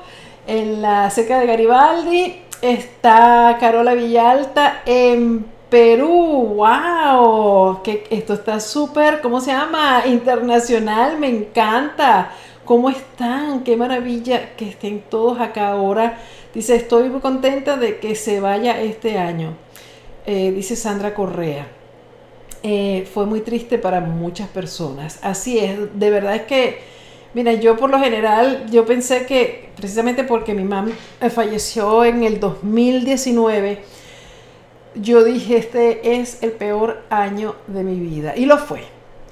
[0.46, 2.42] en la seca de Garibaldi.
[2.60, 6.54] Está Carola Villalta en Perú.
[6.56, 7.82] ¡Wow!
[7.82, 10.02] Que esto está súper, ¿cómo se llama?
[10.06, 12.30] Internacional, me encanta.
[12.64, 13.64] ¿Cómo están?
[13.64, 16.18] Qué maravilla que estén todos acá ahora.
[16.54, 19.54] Dice, estoy muy contenta de que se vaya este año.
[20.26, 21.66] Eh, dice Sandra Correa.
[22.62, 25.18] Eh, fue muy triste para muchas personas.
[25.22, 26.94] Así es, de verdad es que
[27.34, 30.92] Mira, yo por lo general, yo pensé que precisamente porque mi mamá
[31.30, 33.80] falleció en el 2019,
[34.94, 38.36] yo dije, este es el peor año de mi vida.
[38.36, 38.82] Y lo fue,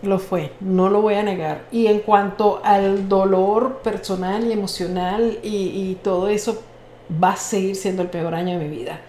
[0.03, 1.63] lo fue, no lo voy a negar.
[1.71, 6.63] Y en cuanto al dolor personal y emocional y, todo eso,
[7.23, 9.01] va a seguir siendo el peor año de mi vida.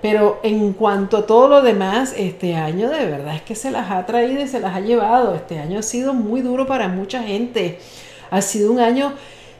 [0.00, 3.90] Pero en cuanto a todo lo demás, este año de verdad es que se las
[3.90, 5.34] ha traído y se las ha llevado.
[5.34, 7.78] Este año ha sido muy duro para mucha gente
[8.30, 9.12] ha sido un año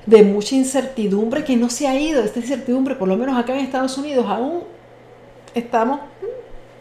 [0.06, 2.22] de mucha incertidumbre que no se ha ido.
[2.22, 4.62] Esta incertidumbre, por lo menos acá en Estados Unidos, aún
[5.54, 6.00] estamos,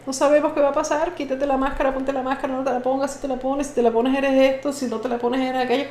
[0.06, 1.14] no sabemos qué va a pasar.
[1.14, 3.74] Quítate la máscara, ponte la máscara, no te la pongas, si te la pones, si
[3.74, 5.84] te la pones eres esto, si no te la pones eres aquello.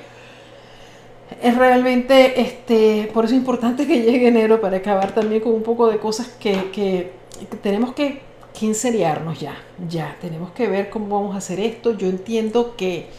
[1.41, 5.63] Es realmente, este, por eso es importante que llegue enero para acabar también con un
[5.63, 7.11] poco de cosas que, que,
[7.61, 8.21] tenemos que,
[8.57, 9.55] que enseriarnos ya,
[9.87, 11.95] ya, tenemos que ver cómo vamos a hacer esto.
[11.95, 13.09] Yo entiendo que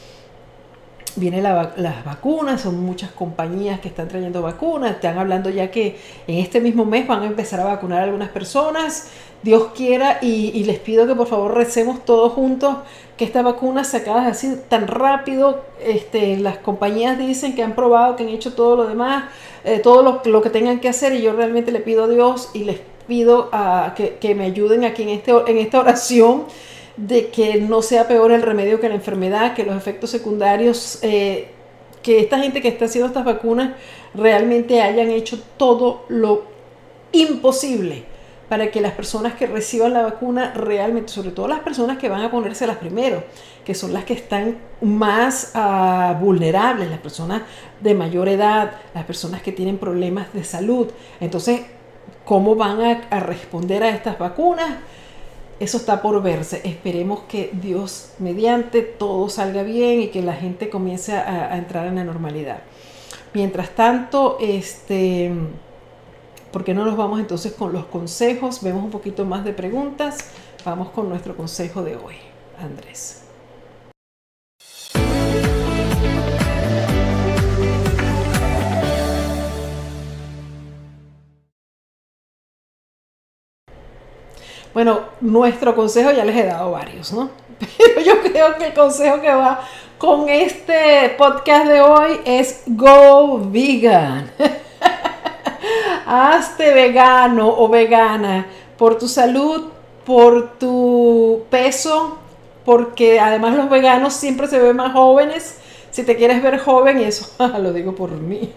[1.16, 6.38] vienen las vacunas, son muchas compañías que están trayendo vacunas, están hablando ya que en
[6.38, 9.08] este mismo mes van a empezar a vacunar a algunas personas,
[9.42, 12.76] Dios quiera, y, les pido que por favor recemos todos juntos
[13.16, 18.16] que esta vacuna se acabe así tan rápido, este, las compañías dicen que han probado,
[18.16, 19.30] que han hecho todo lo demás,
[19.64, 22.64] eh, todo lo, que tengan que hacer, y yo realmente le pido a Dios y
[22.64, 23.50] les pido
[24.20, 26.44] que me ayuden aquí en, este, en esta oración
[26.96, 31.48] de que no sea peor el remedio que la enfermedad, que los efectos secundarios, eh,
[32.02, 33.74] que esta gente que está haciendo estas vacunas
[34.14, 36.44] realmente hayan hecho todo lo
[37.12, 38.04] imposible
[38.50, 42.20] para que las personas que reciban la vacuna realmente, sobre todo las personas que van
[42.20, 43.24] a ponérselas primero,
[43.64, 47.42] que son las que están más ah, vulnerables, las personas
[47.80, 50.88] de mayor edad, las personas que tienen problemas de salud.
[51.18, 51.62] Entonces,
[52.26, 54.76] ¿cómo van a responder a estas vacunas?
[55.60, 56.62] eso está por verse.
[56.64, 61.96] Esperemos que Dios mediante todo salga bien y que la gente comience a, entrar en
[61.96, 62.62] la normalidad.
[63.34, 65.30] Mientras tanto, este,
[66.50, 68.62] ¿por qué no nos vamos entonces con los consejos?
[68.62, 70.18] Vemos un poquito más de preguntas.
[70.64, 72.16] Vamos con nuestro consejo de hoy.
[72.58, 73.24] Andrés.
[84.72, 87.30] Bueno, nuestro consejo ya les he dado varios, ¿no?
[87.58, 89.66] Pero yo creo que el consejo que va
[89.98, 94.30] con este podcast de hoy es Go Vegan.
[96.12, 98.44] Hazte vegano o vegana
[98.76, 99.68] por tu salud,
[100.04, 102.18] por tu peso,
[102.64, 105.58] porque además los veganos siempre se ven más jóvenes.
[105.92, 108.52] Si te quieres ver joven, y eso lo digo por mí,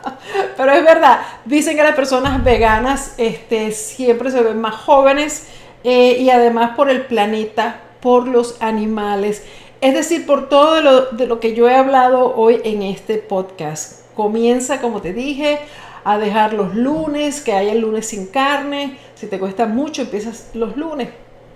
[0.56, 5.48] pero es verdad, dicen que las personas veganas este, siempre se ven más jóvenes
[5.82, 9.42] eh, y además por el planeta, por los animales,
[9.82, 14.04] es decir, por todo lo, de lo que yo he hablado hoy en este podcast.
[14.14, 15.58] Comienza, como te dije,
[16.04, 18.98] a dejar los lunes, que haya el lunes sin carne.
[19.14, 21.08] Si te cuesta mucho, empiezas los lunes.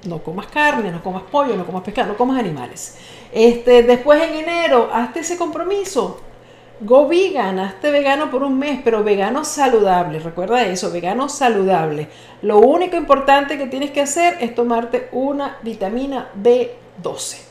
[0.04, 2.96] No comas carne, no comas pollo, no comas pescado, no comas animales.
[3.32, 6.20] Este, después en enero, hazte ese compromiso.
[6.80, 10.20] Go vegan, hazte vegano por un mes, pero vegano saludable.
[10.20, 12.08] Recuerda eso, vegano saludable.
[12.42, 17.47] Lo único importante que tienes que hacer es tomarte una vitamina B12.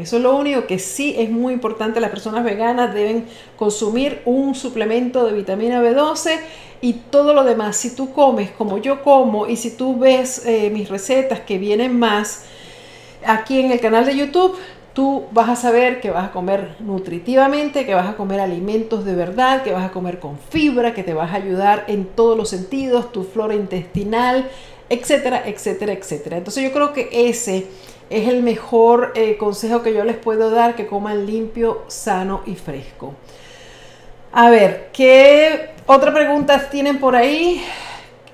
[0.00, 2.00] Eso es lo único que sí es muy importante.
[2.00, 6.38] Las personas veganas deben consumir un suplemento de vitamina B12
[6.80, 7.76] y todo lo demás.
[7.76, 11.98] Si tú comes como yo como y si tú ves eh, mis recetas que vienen
[11.98, 12.44] más
[13.26, 14.56] aquí en el canal de YouTube,
[14.92, 19.14] tú vas a saber que vas a comer nutritivamente, que vas a comer alimentos de
[19.14, 22.48] verdad, que vas a comer con fibra, que te vas a ayudar en todos los
[22.48, 24.50] sentidos, tu flora intestinal,
[24.88, 26.36] etcétera, etcétera, etcétera.
[26.38, 27.68] Entonces yo creo que ese
[28.10, 32.56] es el mejor eh, consejo que yo les puedo dar, que coman limpio, sano y
[32.56, 33.14] fresco.
[34.32, 37.64] A ver, ¿qué otra pregunta tienen por ahí?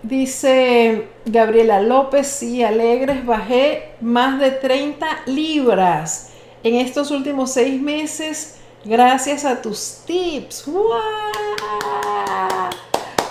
[0.03, 8.57] Dice Gabriela López, sí, alegres, bajé más de 30 libras en estos últimos seis meses
[8.85, 10.65] gracias a tus tips.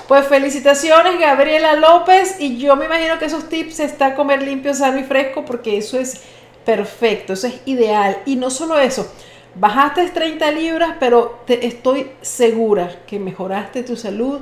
[0.07, 4.99] Pues felicitaciones Gabriela López y yo me imagino que esos tips está comer limpio, sano
[4.99, 6.21] y fresco porque eso es
[6.63, 8.19] perfecto, eso es ideal.
[8.27, 9.11] Y no solo eso,
[9.55, 14.41] bajaste 30 libras, pero te estoy segura que mejoraste tu salud,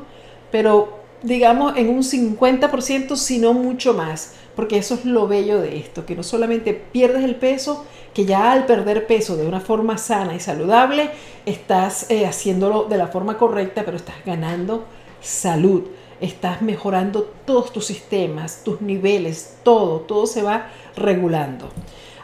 [0.51, 5.77] pero digamos en un 50%, si no mucho más, porque eso es lo bello de
[5.77, 9.97] esto, que no solamente pierdes el peso, que ya al perder peso de una forma
[9.97, 11.09] sana y saludable,
[11.45, 14.83] estás eh, haciéndolo de la forma correcta, pero estás ganando
[15.23, 15.83] salud,
[16.21, 21.69] estás mejorando todos tus sistemas, tus niveles, todo, todo se va regulando.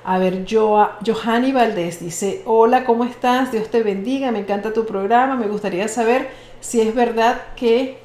[0.04, 3.52] A ver, Johanny Valdés dice, hola, ¿cómo estás?
[3.52, 6.30] Dios te bendiga, me encanta tu programa, me gustaría saber
[6.62, 7.98] si es verdad que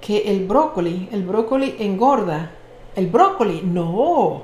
[0.00, 2.50] que el brócoli, el brócoli engorda.
[2.96, 4.42] El brócoli, no.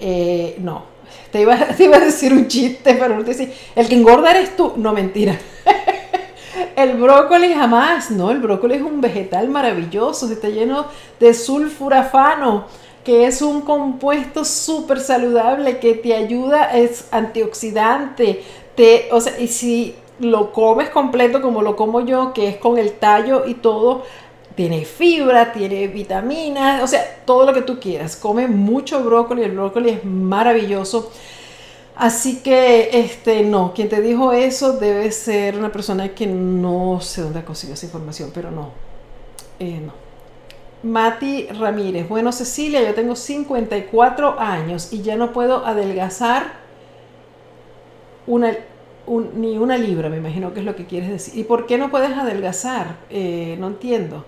[0.00, 0.84] Eh, no.
[1.32, 1.54] Te iba,
[1.96, 4.74] a decir un chiste, pero no te decía, el que engorda eres tú.
[4.76, 5.36] No, mentira.
[6.76, 8.30] el brócoli jamás, no.
[8.30, 10.86] El brócoli es un vegetal maravilloso, está lleno
[11.20, 12.66] de sulfurafano,
[13.04, 18.42] que es un compuesto súper saludable que te ayuda, es antioxidante.
[18.74, 22.78] Te, o sea, y si lo comes completo como lo como yo, que es con
[22.78, 24.02] el tallo y todo,
[24.54, 28.16] tiene fibra, tiene vitaminas, o sea, todo lo que tú quieras.
[28.16, 31.12] Come mucho brócoli, el brócoli es maravilloso.
[31.96, 37.22] Así que, este, no, quien te dijo eso debe ser una persona que no sé
[37.22, 38.70] dónde ha conseguido esa información, pero no,
[39.58, 39.92] eh, no.
[40.82, 46.66] Mati Ramírez, bueno Cecilia, yo tengo 54 años y ya no puedo adelgazar
[48.26, 48.54] una,
[49.34, 51.38] ni una libra, me imagino que es lo que quieres decir.
[51.38, 52.96] ¿Y por qué no puedes adelgazar?
[53.08, 54.26] Eh, no entiendo.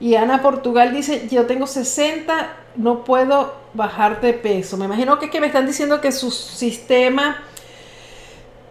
[0.00, 4.76] Y Ana Portugal dice, yo tengo 60, no puedo bajar de peso.
[4.76, 7.44] Me imagino que, que me están diciendo que su sistema...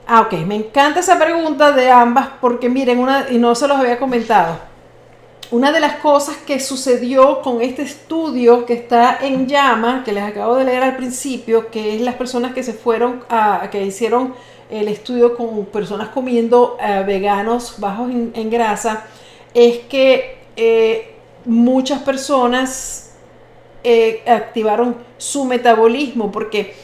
[0.07, 3.77] Ah, ok, me encanta esa pregunta de ambas porque miren, una, y no se los
[3.77, 4.57] había comentado,
[5.51, 10.23] una de las cosas que sucedió con este estudio que está en llama, que les
[10.23, 14.35] acabo de leer al principio, que es las personas que se fueron a, que hicieron
[14.69, 19.07] el estudio con personas comiendo eh, veganos bajos en, grasa,
[19.55, 23.11] es que eh, muchas personas
[23.83, 26.75] eh, activaron su metabolismo porque,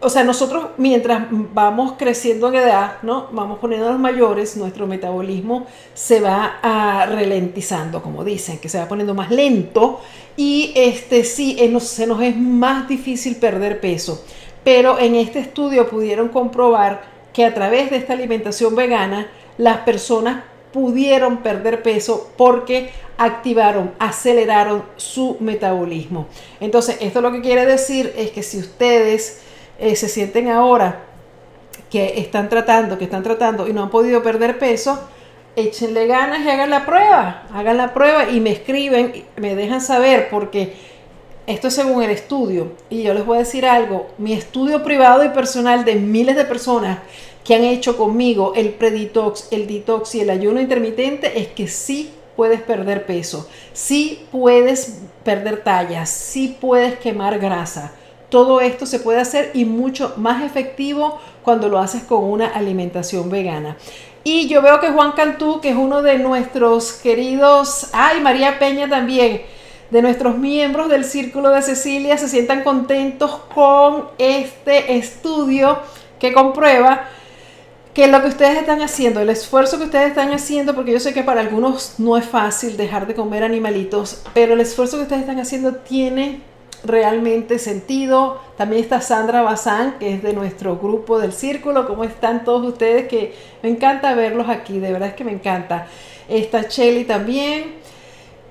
[0.00, 3.28] o sea, nosotros mientras vamos creciendo en edad, ¿no?
[3.32, 9.14] Vamos poniéndonos mayores, nuestro metabolismo se va a ralentizando, como dicen, que se va poniendo
[9.14, 10.00] más lento
[10.36, 14.24] y este sí, eh, se nos es más difícil perder peso.
[14.64, 20.44] Pero en este estudio pudieron comprobar que a través de esta alimentación vegana, las personas
[20.72, 22.90] pudieron perder peso porque
[23.24, 26.26] activaron, aceleraron su metabolismo.
[26.60, 29.40] Entonces, esto lo que quiere decir es que si ustedes
[29.78, 31.04] eh, se sienten ahora
[31.90, 34.98] que están tratando, que están tratando y no han podido perder peso,
[35.56, 40.28] échenle ganas y hagan la prueba, hagan la prueba y me escriben, me dejan saber
[40.30, 40.74] porque
[41.46, 45.24] esto es según el estudio y yo les voy a decir algo, mi estudio privado
[45.24, 47.00] y personal de miles de personas
[47.44, 52.12] que han hecho conmigo el preditox, el detox y el ayuno intermitente es que sí
[52.36, 57.92] puedes perder peso, sí puedes perder tallas, sí puedes quemar grasa.
[58.28, 63.28] Todo esto se puede hacer y mucho más efectivo cuando lo haces con una alimentación
[63.28, 63.76] vegana.
[64.24, 68.88] Y yo veo que Juan Cantú, que es uno de nuestros queridos, ay, María Peña
[68.88, 69.42] también,
[69.90, 75.78] de nuestros miembros del Círculo de Cecilia, se sientan contentos con este estudio
[76.18, 77.08] que comprueba
[77.94, 81.12] que lo que ustedes están haciendo, el esfuerzo que ustedes están haciendo, porque yo sé
[81.12, 85.22] que para algunos no es fácil dejar de comer animalitos, pero el esfuerzo que ustedes
[85.22, 86.40] están haciendo tiene
[86.84, 88.40] realmente sentido.
[88.56, 91.86] También está Sandra Bazán, que es de nuestro grupo del círculo.
[91.86, 93.08] ¿Cómo están todos ustedes?
[93.08, 95.86] Que me encanta verlos aquí, de verdad es que me encanta.
[96.28, 97.74] Está Shelly también.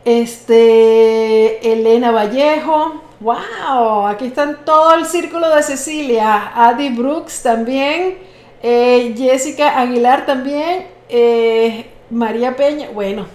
[0.06, 4.08] Este, Elena Vallejo, ¡Wow!
[4.08, 6.52] Aquí están todo el círculo de Cecilia.
[6.56, 8.31] Adi Brooks también.
[8.64, 10.88] Eh, Jessica Aguilar también.
[11.09, 12.89] Eh, María Peña.
[12.93, 13.26] Bueno,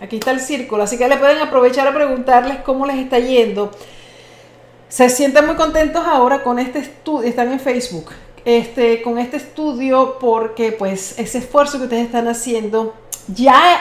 [0.00, 0.82] aquí está el círculo.
[0.82, 3.70] Así que le pueden aprovechar a preguntarles cómo les está yendo.
[4.88, 7.28] Se sienten muy contentos ahora con este estudio.
[7.28, 8.10] Están en Facebook.
[8.44, 12.92] Este, con este estudio porque pues ese esfuerzo que ustedes están haciendo
[13.28, 13.80] ya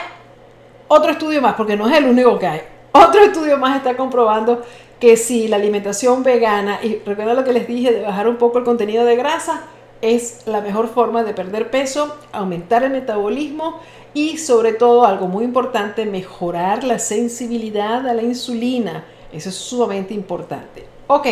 [0.87, 2.61] otro estudio más, porque no es el único que hay.
[2.91, 4.61] Otro estudio más está comprobando
[4.99, 8.59] que si la alimentación vegana, y recuerda lo que les dije de bajar un poco
[8.59, 9.63] el contenido de grasa,
[10.03, 13.79] es la mejor forma de perder peso, aumentar el metabolismo
[14.13, 19.05] y sobre todo algo muy importante, mejorar la sensibilidad a la insulina.
[19.31, 20.85] Eso es sumamente importante.
[21.07, 21.27] Ok,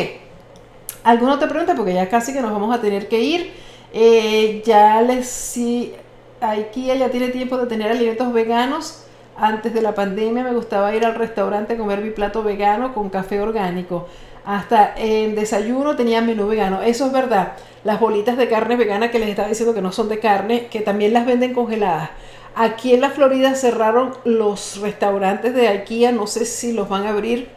[1.04, 1.76] ¿alguna otra pregunta?
[1.76, 3.52] Porque ya casi que nos vamos a tener que ir.
[3.94, 5.94] Eh, ya les, si
[6.40, 9.04] IKEA ya tiene tiempo de tener alimentos veganos,
[9.36, 13.10] antes de la pandemia me gustaba ir al restaurante a comer mi plato vegano con
[13.10, 14.08] café orgánico.
[14.46, 16.82] Hasta en desayuno tenía menú vegano.
[16.82, 17.54] Eso es verdad.
[17.84, 20.82] Las bolitas de carne vegana que les estaba diciendo que no son de carne, que
[20.82, 22.10] también las venden congeladas.
[22.56, 26.12] Aquí en la Florida cerraron los restaurantes de IKEA.
[26.12, 27.50] No sé si los van a abrir.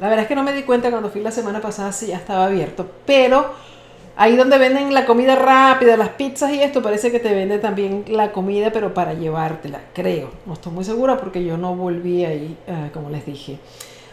[0.00, 2.16] La verdad es que no me di cuenta cuando fui la semana pasada si ya
[2.16, 2.86] estaba abierto.
[3.06, 3.54] Pero
[4.18, 8.04] Ahí donde venden la comida rápida, las pizzas y esto, parece que te venden también
[8.08, 10.30] la comida, pero para llevártela, creo.
[10.46, 13.58] No estoy muy segura porque yo no volví ahí, ah, como les dije.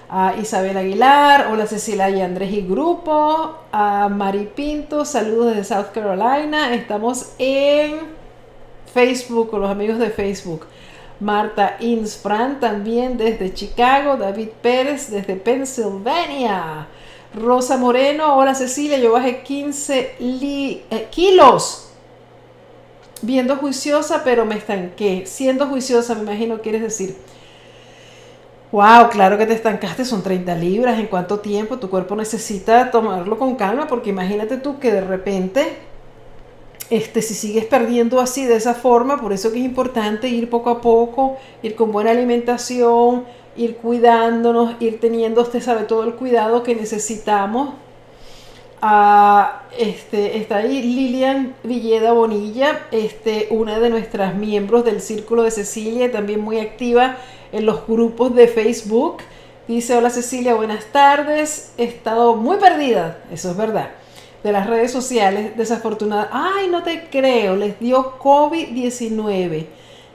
[0.10, 3.58] A Isabel Aguilar, hola Cecilia y Andrés y Grupo.
[3.72, 6.74] A Mari Pinto, saludos desde South Carolina.
[6.76, 8.00] Estamos en
[8.94, 10.68] Facebook, con los amigos de Facebook.
[11.20, 14.18] Marta Insfran también desde Chicago.
[14.18, 16.88] David Pérez desde Pennsylvania.
[17.34, 21.90] Rosa Moreno, hola Cecilia, yo bajé 15 eh, kilos.
[23.24, 25.26] Viendo juiciosa, pero me estanqué.
[25.26, 27.16] Siendo juiciosa, me imagino, quieres decir.
[28.74, 31.00] Wow, claro que te estancaste, son 30 libras.
[31.00, 31.78] ¿En cuánto tiempo?
[31.78, 35.78] Tu cuerpo necesita tomarlo con calma, porque imagínate tú que de repente,
[36.90, 40.72] este, si sigues perdiendo así, de esa forma, por eso que es importante ir poco
[40.72, 46.64] a poco, ir con buena alimentación, ir cuidándonos, ir teniendo, usted sabe, todo el cuidado
[46.64, 47.76] que necesitamos.
[49.78, 56.12] Este, está ahí Lilian Villeda Bonilla, este, una de nuestras miembros del Círculo de Cecilia,
[56.12, 57.16] también muy activa
[57.54, 59.18] en los grupos de Facebook.
[59.70, 61.72] Dice, hola Cecilia, buenas tardes.
[61.78, 63.92] He estado muy perdida, eso es verdad,
[64.44, 66.30] de las redes sociales, desafortunada.
[66.34, 69.68] Ay, no te creo, les dio COVID-19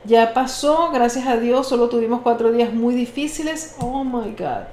[0.04, 3.76] ya pasó, gracias a Dios, solo tuvimos cuatro días muy difíciles.
[3.80, 4.64] Oh my God.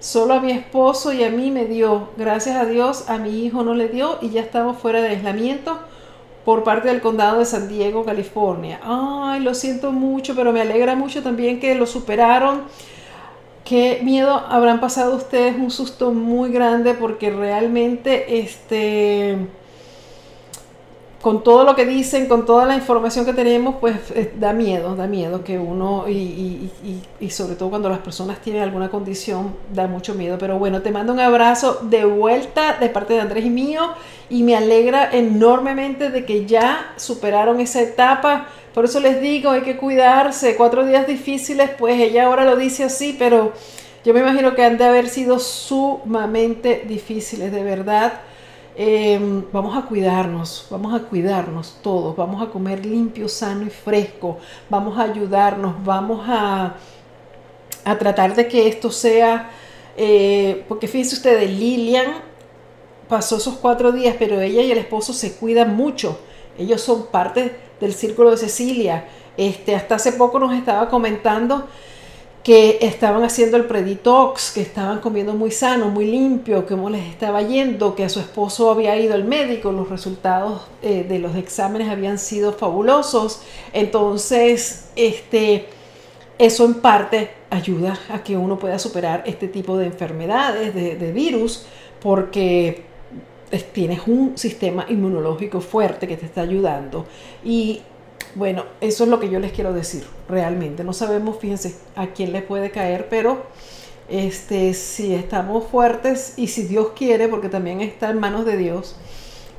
[0.00, 3.62] Solo a mi esposo y a mí me dio, gracias a Dios, a mi hijo
[3.62, 5.78] no le dio y ya estamos fuera de aislamiento
[6.46, 8.80] por parte del condado de San Diego, California.
[8.82, 12.62] Ay, lo siento mucho, pero me alegra mucho también que lo superaron.
[13.62, 19.36] Qué miedo habrán pasado ustedes, un susto muy grande porque realmente este
[21.20, 24.96] con todo lo que dicen, con toda la información que tenemos, pues eh, da miedo,
[24.96, 26.70] da miedo que uno, y,
[27.20, 30.38] y, sobre todo cuando las personas tienen alguna condición, da mucho miedo.
[30.38, 33.90] Pero bueno, te mando un abrazo de vuelta de parte de Andrés y mío,
[34.30, 38.46] y me alegra enormemente de que ya superaron esa etapa.
[38.72, 40.56] Por eso les digo, hay que cuidarse.
[40.56, 43.52] Cuatro días difíciles, pues ella ahora lo dice así, pero
[44.06, 48.20] yo me imagino que han de haber sido sumamente difíciles, de verdad
[48.76, 54.38] Em, vamos a cuidarnos, vamos a cuidarnos todos, vamos a comer limpio, sano y fresco,
[54.68, 56.74] vamos a ayudarnos, vamos a,
[57.84, 59.50] a tratar de que esto sea,
[59.96, 62.12] eh, porque fíjense ustedes, Lilian
[63.08, 66.18] pasó esos cuatro días, pero ella y el esposo se cuidan mucho,
[66.56, 69.08] ellos son parte del círculo de Cecilia.
[69.36, 71.66] Este, hasta hace poco nos estaba comentando
[72.42, 77.42] que estaban haciendo el preditox, que estaban comiendo muy sano, muy limpio, cómo les estaba
[77.42, 81.90] yendo, que a su esposo había ido al médico, los resultados eh, de los exámenes
[81.90, 83.42] habían sido fabulosos.
[83.74, 85.66] Entonces, este,
[86.38, 91.12] eso en parte ayuda a que uno pueda superar este tipo de enfermedades, de, de
[91.12, 91.66] virus,
[92.00, 92.84] porque
[93.72, 97.04] tienes un sistema inmunológico fuerte que te está ayudando.
[97.44, 97.82] Y
[98.34, 100.84] bueno, eso es lo que yo les quiero decir, realmente.
[100.84, 103.46] No sabemos, fíjense, a quién le puede caer, pero
[104.08, 108.96] este, si estamos fuertes y si Dios quiere, porque también está en manos de Dios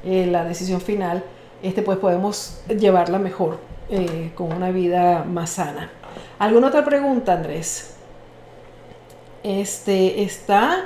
[0.04, 1.24] eh, la decisión final,
[1.64, 3.60] este, pues podemos llevarla mejor,
[3.90, 5.92] eh, con una vida más sana.
[6.40, 7.96] ¿Alguna otra pregunta, Andrés?
[9.44, 10.86] Este está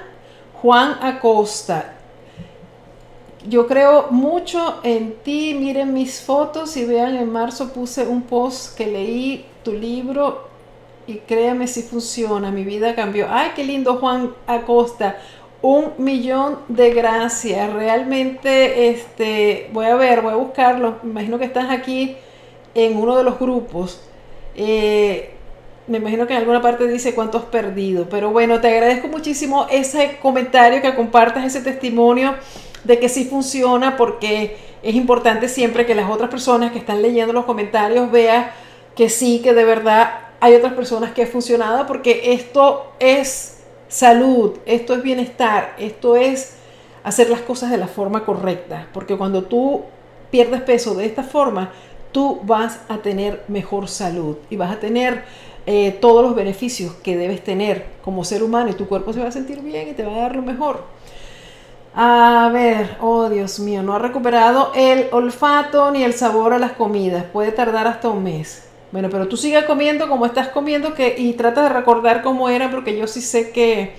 [0.61, 1.94] Juan Acosta
[3.47, 8.75] yo creo mucho en ti, miren mis fotos y vean, en marzo puse un post
[8.75, 10.47] que leí tu libro
[11.07, 13.27] y créame si funciona, mi vida cambió.
[13.29, 15.17] Ay, qué lindo Juan Acosta.
[15.61, 17.71] Un millón de gracias.
[17.73, 20.97] Realmente, este, voy a ver, voy a buscarlo.
[21.03, 22.17] Me imagino que estás aquí
[22.73, 24.01] en uno de los grupos.
[24.55, 25.31] Eh,
[25.87, 28.07] me imagino que en alguna parte dice cuánto has perdido.
[28.09, 32.33] Pero bueno, te agradezco muchísimo ese comentario, que compartas ese testimonio
[32.85, 37.33] de que sí funciona, porque es importante siempre que las otras personas que están leyendo
[37.33, 38.51] los comentarios vean
[38.95, 44.53] que sí, que de verdad hay otras personas que ha funcionado, porque esto es salud,
[44.65, 46.57] esto es bienestar, esto es
[47.03, 49.83] hacer las cosas de la forma correcta, porque cuando tú
[50.31, 51.71] pierdes peso de esta forma,
[52.11, 55.23] tú vas a tener mejor salud y vas a tener
[55.65, 59.29] eh, todos los beneficios que debes tener como ser humano y tu cuerpo se va
[59.29, 60.94] a sentir bien y te va a dar lo mejor.
[61.97, 66.73] A ver, oh Dios mío, no ha recuperado el olfato ni el sabor a las
[66.73, 67.23] comidas.
[67.23, 68.63] Puede tardar hasta un mes.
[68.91, 72.69] Bueno, pero tú sigue comiendo como estás comiendo que, y trata de recordar cómo era
[72.69, 73.93] porque yo sí sé que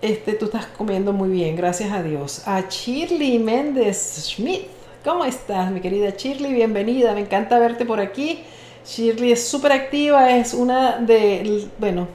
[0.00, 2.42] este, tú estás comiendo muy bien, gracias a Dios.
[2.46, 4.68] A Shirley Méndez Schmidt.
[5.04, 6.54] ¿Cómo estás, mi querida Shirley?
[6.54, 8.40] Bienvenida, me encanta verte por aquí.
[8.86, 12.08] Shirley es súper activa, es una de, bueno,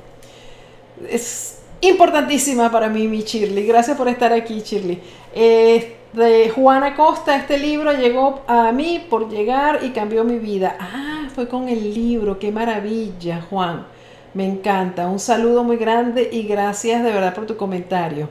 [1.07, 3.65] es importantísima para mí, mi Shirley.
[3.65, 5.01] Gracias por estar aquí, Shirley.
[5.33, 10.75] de Juana Costa, este libro llegó a mí por llegar y cambió mi vida.
[10.79, 13.85] Ah, fue con el libro, qué maravilla, Juan.
[14.33, 15.07] Me encanta.
[15.07, 18.29] Un saludo muy grande y gracias de verdad por tu comentario.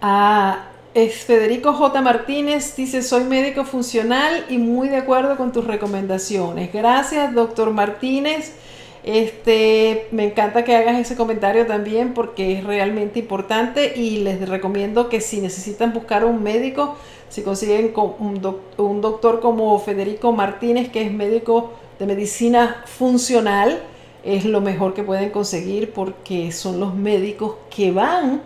[0.00, 2.02] Ah, es Federico J.
[2.02, 6.72] Martínez dice, soy médico funcional y muy de acuerdo con tus recomendaciones.
[6.72, 8.54] Gracias, doctor Martínez.
[9.02, 15.08] Este, me encanta que hagas ese comentario también porque es realmente importante y les recomiendo
[15.08, 16.96] que si necesitan buscar un médico,
[17.30, 23.80] si consiguen un, doctor como Federico Martínez, que es médico de medicina funcional,
[24.22, 28.42] es lo mejor que pueden conseguir porque son los médicos que van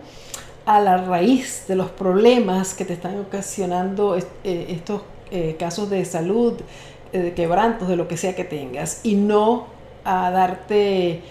[0.65, 4.23] a la raíz de los problemas que te están ocasionando eh,
[4.69, 5.01] estos
[5.31, 6.53] eh, casos de salud,
[7.11, 9.74] eh, de quebrantos, de lo que sea que tengas, y no
[10.05, 11.21] a darte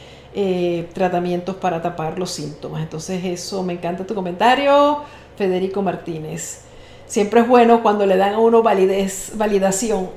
[0.92, 2.82] tratamientos para tapar los síntomas.
[2.82, 5.02] Entonces eso, me encanta tu comentario,
[5.36, 6.62] Federico Martínez.
[7.06, 10.10] Siempre es bueno cuando le dan a uno validez, validación.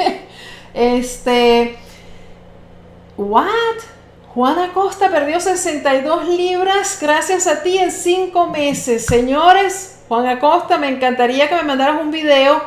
[0.74, 1.76] este,
[3.16, 3.46] what?
[4.34, 9.04] Juan Acosta perdió 62 libras gracias a ti en 5 meses.
[9.04, 12.62] Señores, Juan Acosta, me encantaría que me mandaras un video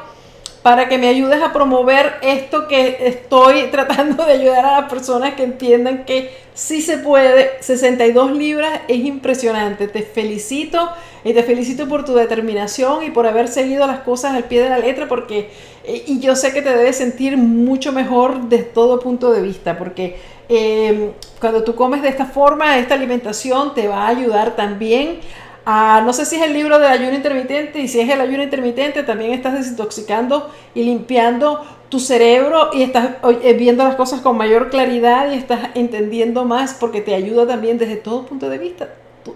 [0.64, 5.36] para que me ayudes a promover esto que estoy tratando de ayudar a las personas
[5.36, 7.51] que entiendan que sí se puede.
[7.59, 9.88] 62 libras es impresionante.
[9.88, 10.89] Te felicito
[11.24, 14.70] y te felicito por tu determinación y por haber seguido las cosas al pie de
[14.70, 15.49] la letra porque
[15.84, 19.78] eh, y yo sé que te debes sentir mucho mejor desde todo punto de vista
[19.78, 20.18] porque
[20.49, 25.20] Em, cuando tú comes de esta forma, esta alimentación te va a ayudar también
[25.66, 28.43] a, no sé si es el libro de ayuno intermitente, y si es el ayuno
[28.43, 34.36] intermitente, también estás desintoxicando y limpiando tu cerebro y estás eh, viendo las cosas con
[34.36, 38.89] mayor claridad y estás entendiendo más porque te ayuda también desde todo punto de vista,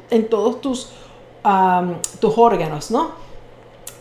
[0.09, 0.91] en todos tus,
[2.19, 3.11] tus órganos, ¿no?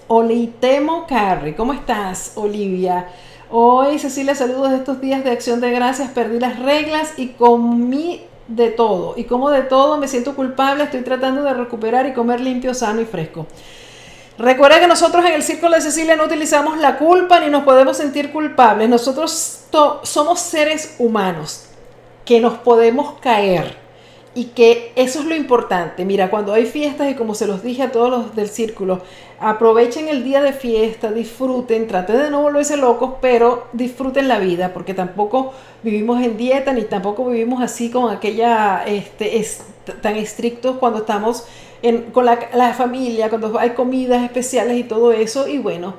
[0.08, 3.08] Olitemo Carri, ¿cómo estás, Olivia?
[3.50, 6.10] Hoy, Cecilia, saludos de estos días de acción de gracias.
[6.10, 9.14] Perdí las reglas y comí de todo.
[9.16, 10.84] Y como de todo, me siento culpable.
[10.84, 13.46] Estoy tratando de recuperar y comer limpio, sano y fresco.
[14.38, 17.96] Recuerda que nosotros en el Círculo de Cecilia no utilizamos la culpa ni nos podemos
[17.96, 18.88] sentir culpables.
[18.88, 19.64] Nosotros
[20.02, 21.66] somos seres humanos
[22.24, 23.85] que nos podemos caer
[24.36, 26.04] y que eso es lo importante.
[26.04, 29.00] Mira, cuando hay fiestas y como se los dije a todos los del círculo,
[29.40, 34.74] aprovechen el día de fiesta, disfruten, traten de no volverse locos, pero disfruten la vida,
[34.74, 39.64] porque tampoco vivimos en dieta ni tampoco vivimos así con aquella, este, es,
[40.02, 41.44] tan estrictos cuando estamos
[42.12, 45.94] con la, la familia, cuando hay comidas especiales y todo eso, y bueno,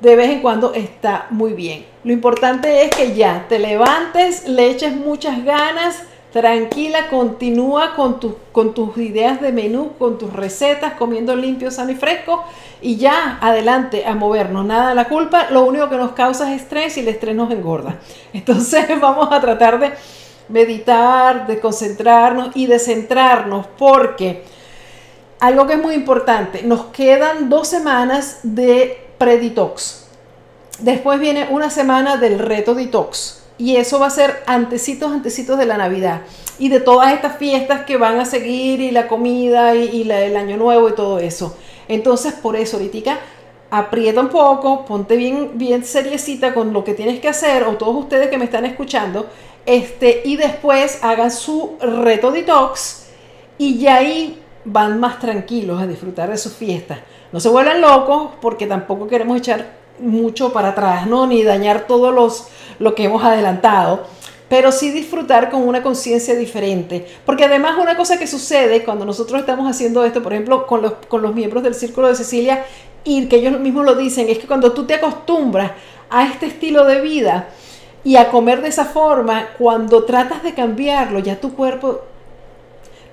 [0.00, 1.86] de vez en cuando está muy bien.
[2.04, 6.04] Lo importante es que ya te levantes, le eches muchas ganas,
[6.34, 8.18] Tranquila, continúa con,
[8.50, 12.42] con tus ideas de menú, con tus recetas, comiendo limpio, sano y fresco
[12.82, 14.66] y ya adelante a movernos.
[14.66, 17.52] Nada de la culpa, lo único que nos causa es estrés y el estrés nos
[17.52, 18.00] engorda.
[18.32, 19.92] Entonces vamos a tratar de
[20.48, 24.42] meditar, de concentrarnos y de centrarnos porque
[25.38, 30.08] algo que es muy importante, nos quedan dos semanas de preditox.
[30.80, 35.66] Después viene una semana del reto detox y eso va a ser antecitos, antecitos de
[35.66, 36.22] la Navidad
[36.58, 40.56] y de todas estas fiestas que van a seguir y la comida y, el año
[40.56, 41.56] nuevo y todo eso.
[41.88, 43.18] Entonces, por eso ahorita
[43.70, 47.96] aprieta un poco, ponte bien, bien seriecita con lo que tienes que hacer, o todos
[47.96, 49.28] ustedes que me están escuchando,
[49.66, 53.06] este, y después hagan su reto detox
[53.58, 56.98] y ya ahí van más tranquilos a disfrutar de sus fiestas.
[57.32, 61.26] No se vuelvan locos porque tampoco queremos echar mucho para atrás, ¿no?
[61.26, 64.06] Ni dañar todo los, lo que hemos adelantado
[64.48, 67.06] pero sí disfrutar con una conciencia diferente.
[67.26, 70.92] Porque además una cosa que sucede cuando nosotros estamos haciendo esto, por ejemplo, con los,
[71.08, 72.64] con los miembros del Círculo de Cecilia,
[73.04, 75.72] y que ellos mismos lo dicen, es que cuando tú te acostumbras
[76.10, 77.48] a este estilo de vida
[78.04, 82.02] y a comer de esa forma, cuando tratas de cambiarlo, ya tu cuerpo,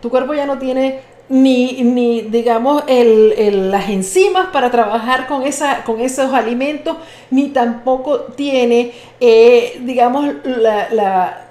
[0.02, 1.02] tu cuerpo ya no tiene
[1.32, 6.98] ni, ni digamos, el, las enzimas para trabajar con, esa, con esos alimentos,
[7.30, 11.48] ni tampoco tiene, eh, digamos, la,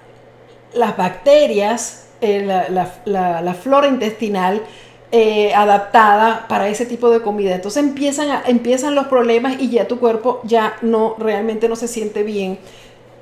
[0.74, 4.60] las bacterias, eh, la, flora intestinal
[5.12, 7.54] eh, adaptada para ese tipo de comida.
[7.54, 12.22] Entonces empiezan, empiezan los problemas y ya tu cuerpo ya no realmente no se siente
[12.22, 12.58] bien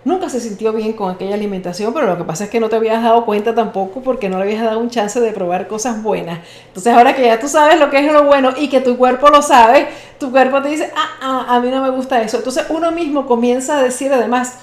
[0.04, 2.76] nunca se sintió bien con aquella alimentación, pero lo que pasa es que no te
[2.76, 6.40] habías dado cuenta tampoco porque no le habías dado un chance de probar cosas buenas.
[6.68, 9.28] Entonces ahora que ya tú sabes lo que es lo bueno y que tu cuerpo
[9.28, 9.88] lo sabe,
[10.18, 12.38] tu cuerpo te dice, ah, ah a mí no me gusta eso.
[12.38, 14.58] Entonces uno mismo comienza a decir además,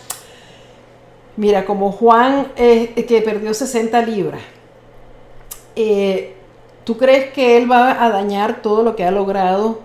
[1.37, 4.41] mira, como Juan eh, que perdió 60 libras,
[5.75, 6.35] eh,
[6.83, 9.79] ¿tú crees que él va a dañar todo lo que ha logrado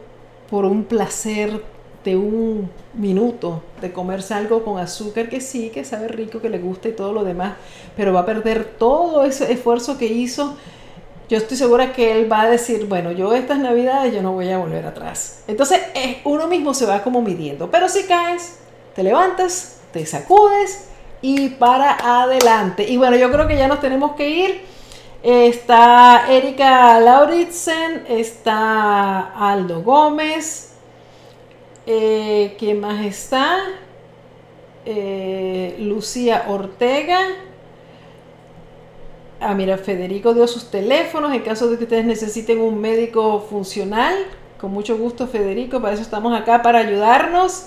[0.48, 1.62] por un placer
[2.04, 6.58] de un minuto de comerse algo con azúcar que sí, que sabe rico, que le
[6.58, 7.54] gusta y todo lo demás,
[7.96, 10.56] pero va a perder todo ese esfuerzo que hizo.
[11.28, 14.50] Yo estoy segura que él va a decir, bueno, yo estas navidades yo no voy
[14.50, 15.44] a volver atrás.
[15.46, 15.80] Entonces
[16.24, 18.58] uno mismo se va como midiendo, pero si caes,
[18.94, 20.88] te levantas, te sacudes
[21.22, 22.88] y para adelante.
[22.88, 24.64] Y bueno, yo creo que ya nos tenemos que ir.
[25.22, 30.69] Está Erika Lauritzen, está Aldo Gómez,
[31.92, 33.58] eh, ¿Quién más está?
[34.86, 37.18] Eh, Lucía Ortega.
[39.40, 44.14] Ah, mira, Federico dio sus teléfonos en caso de que ustedes necesiten un médico funcional.
[44.60, 47.66] Con mucho gusto, Federico, para eso estamos acá, para ayudarnos.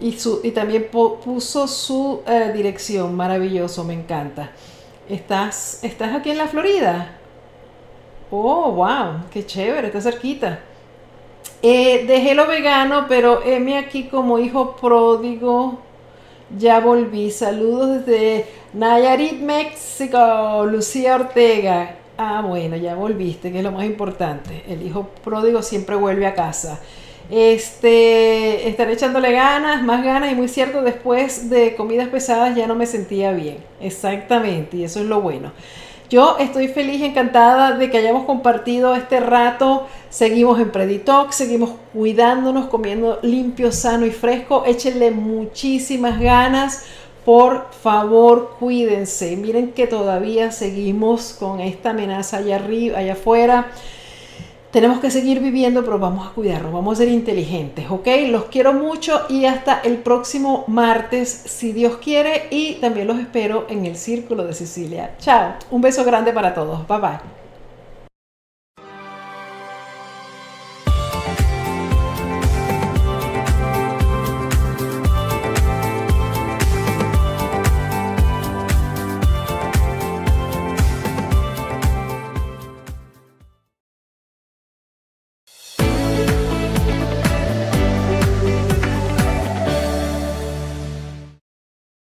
[0.00, 4.50] Y, su, y también puso su eh, dirección, maravilloso, me encanta.
[5.08, 7.18] ¿Estás, ¿Estás aquí en la Florida?
[8.30, 10.60] Oh, wow, qué chévere, está cerquita.
[11.62, 15.78] Eh, dejé lo vegano, pero heme aquí como hijo pródigo.
[16.58, 17.30] Ya volví.
[17.30, 20.66] Saludos desde Nayarit, México.
[20.66, 21.96] Lucía Ortega.
[22.18, 24.64] Ah, bueno, ya volviste, que es lo más importante.
[24.68, 26.80] El hijo pródigo siempre vuelve a casa.
[27.30, 32.74] Este, estaré echándole ganas, más ganas y muy cierto, después de comidas pesadas ya no
[32.74, 33.58] me sentía bien.
[33.80, 35.52] Exactamente, y eso es lo bueno.
[36.12, 39.86] Yo estoy feliz y encantada de que hayamos compartido este rato.
[40.10, 44.64] Seguimos en Preditox, seguimos cuidándonos, comiendo limpio, sano y fresco.
[44.66, 46.84] Échenle muchísimas ganas.
[47.24, 49.38] Por favor, cuídense.
[49.38, 53.70] Miren que todavía seguimos con esta amenaza allá arriba, allá afuera.
[54.72, 58.08] Tenemos que seguir viviendo, pero vamos a cuidarnos, vamos a ser inteligentes, ¿ok?
[58.28, 63.66] Los quiero mucho y hasta el próximo martes, si Dios quiere, y también los espero
[63.68, 65.14] en el Círculo de Sicilia.
[65.18, 67.41] Chao, un beso grande para todos, bye bye.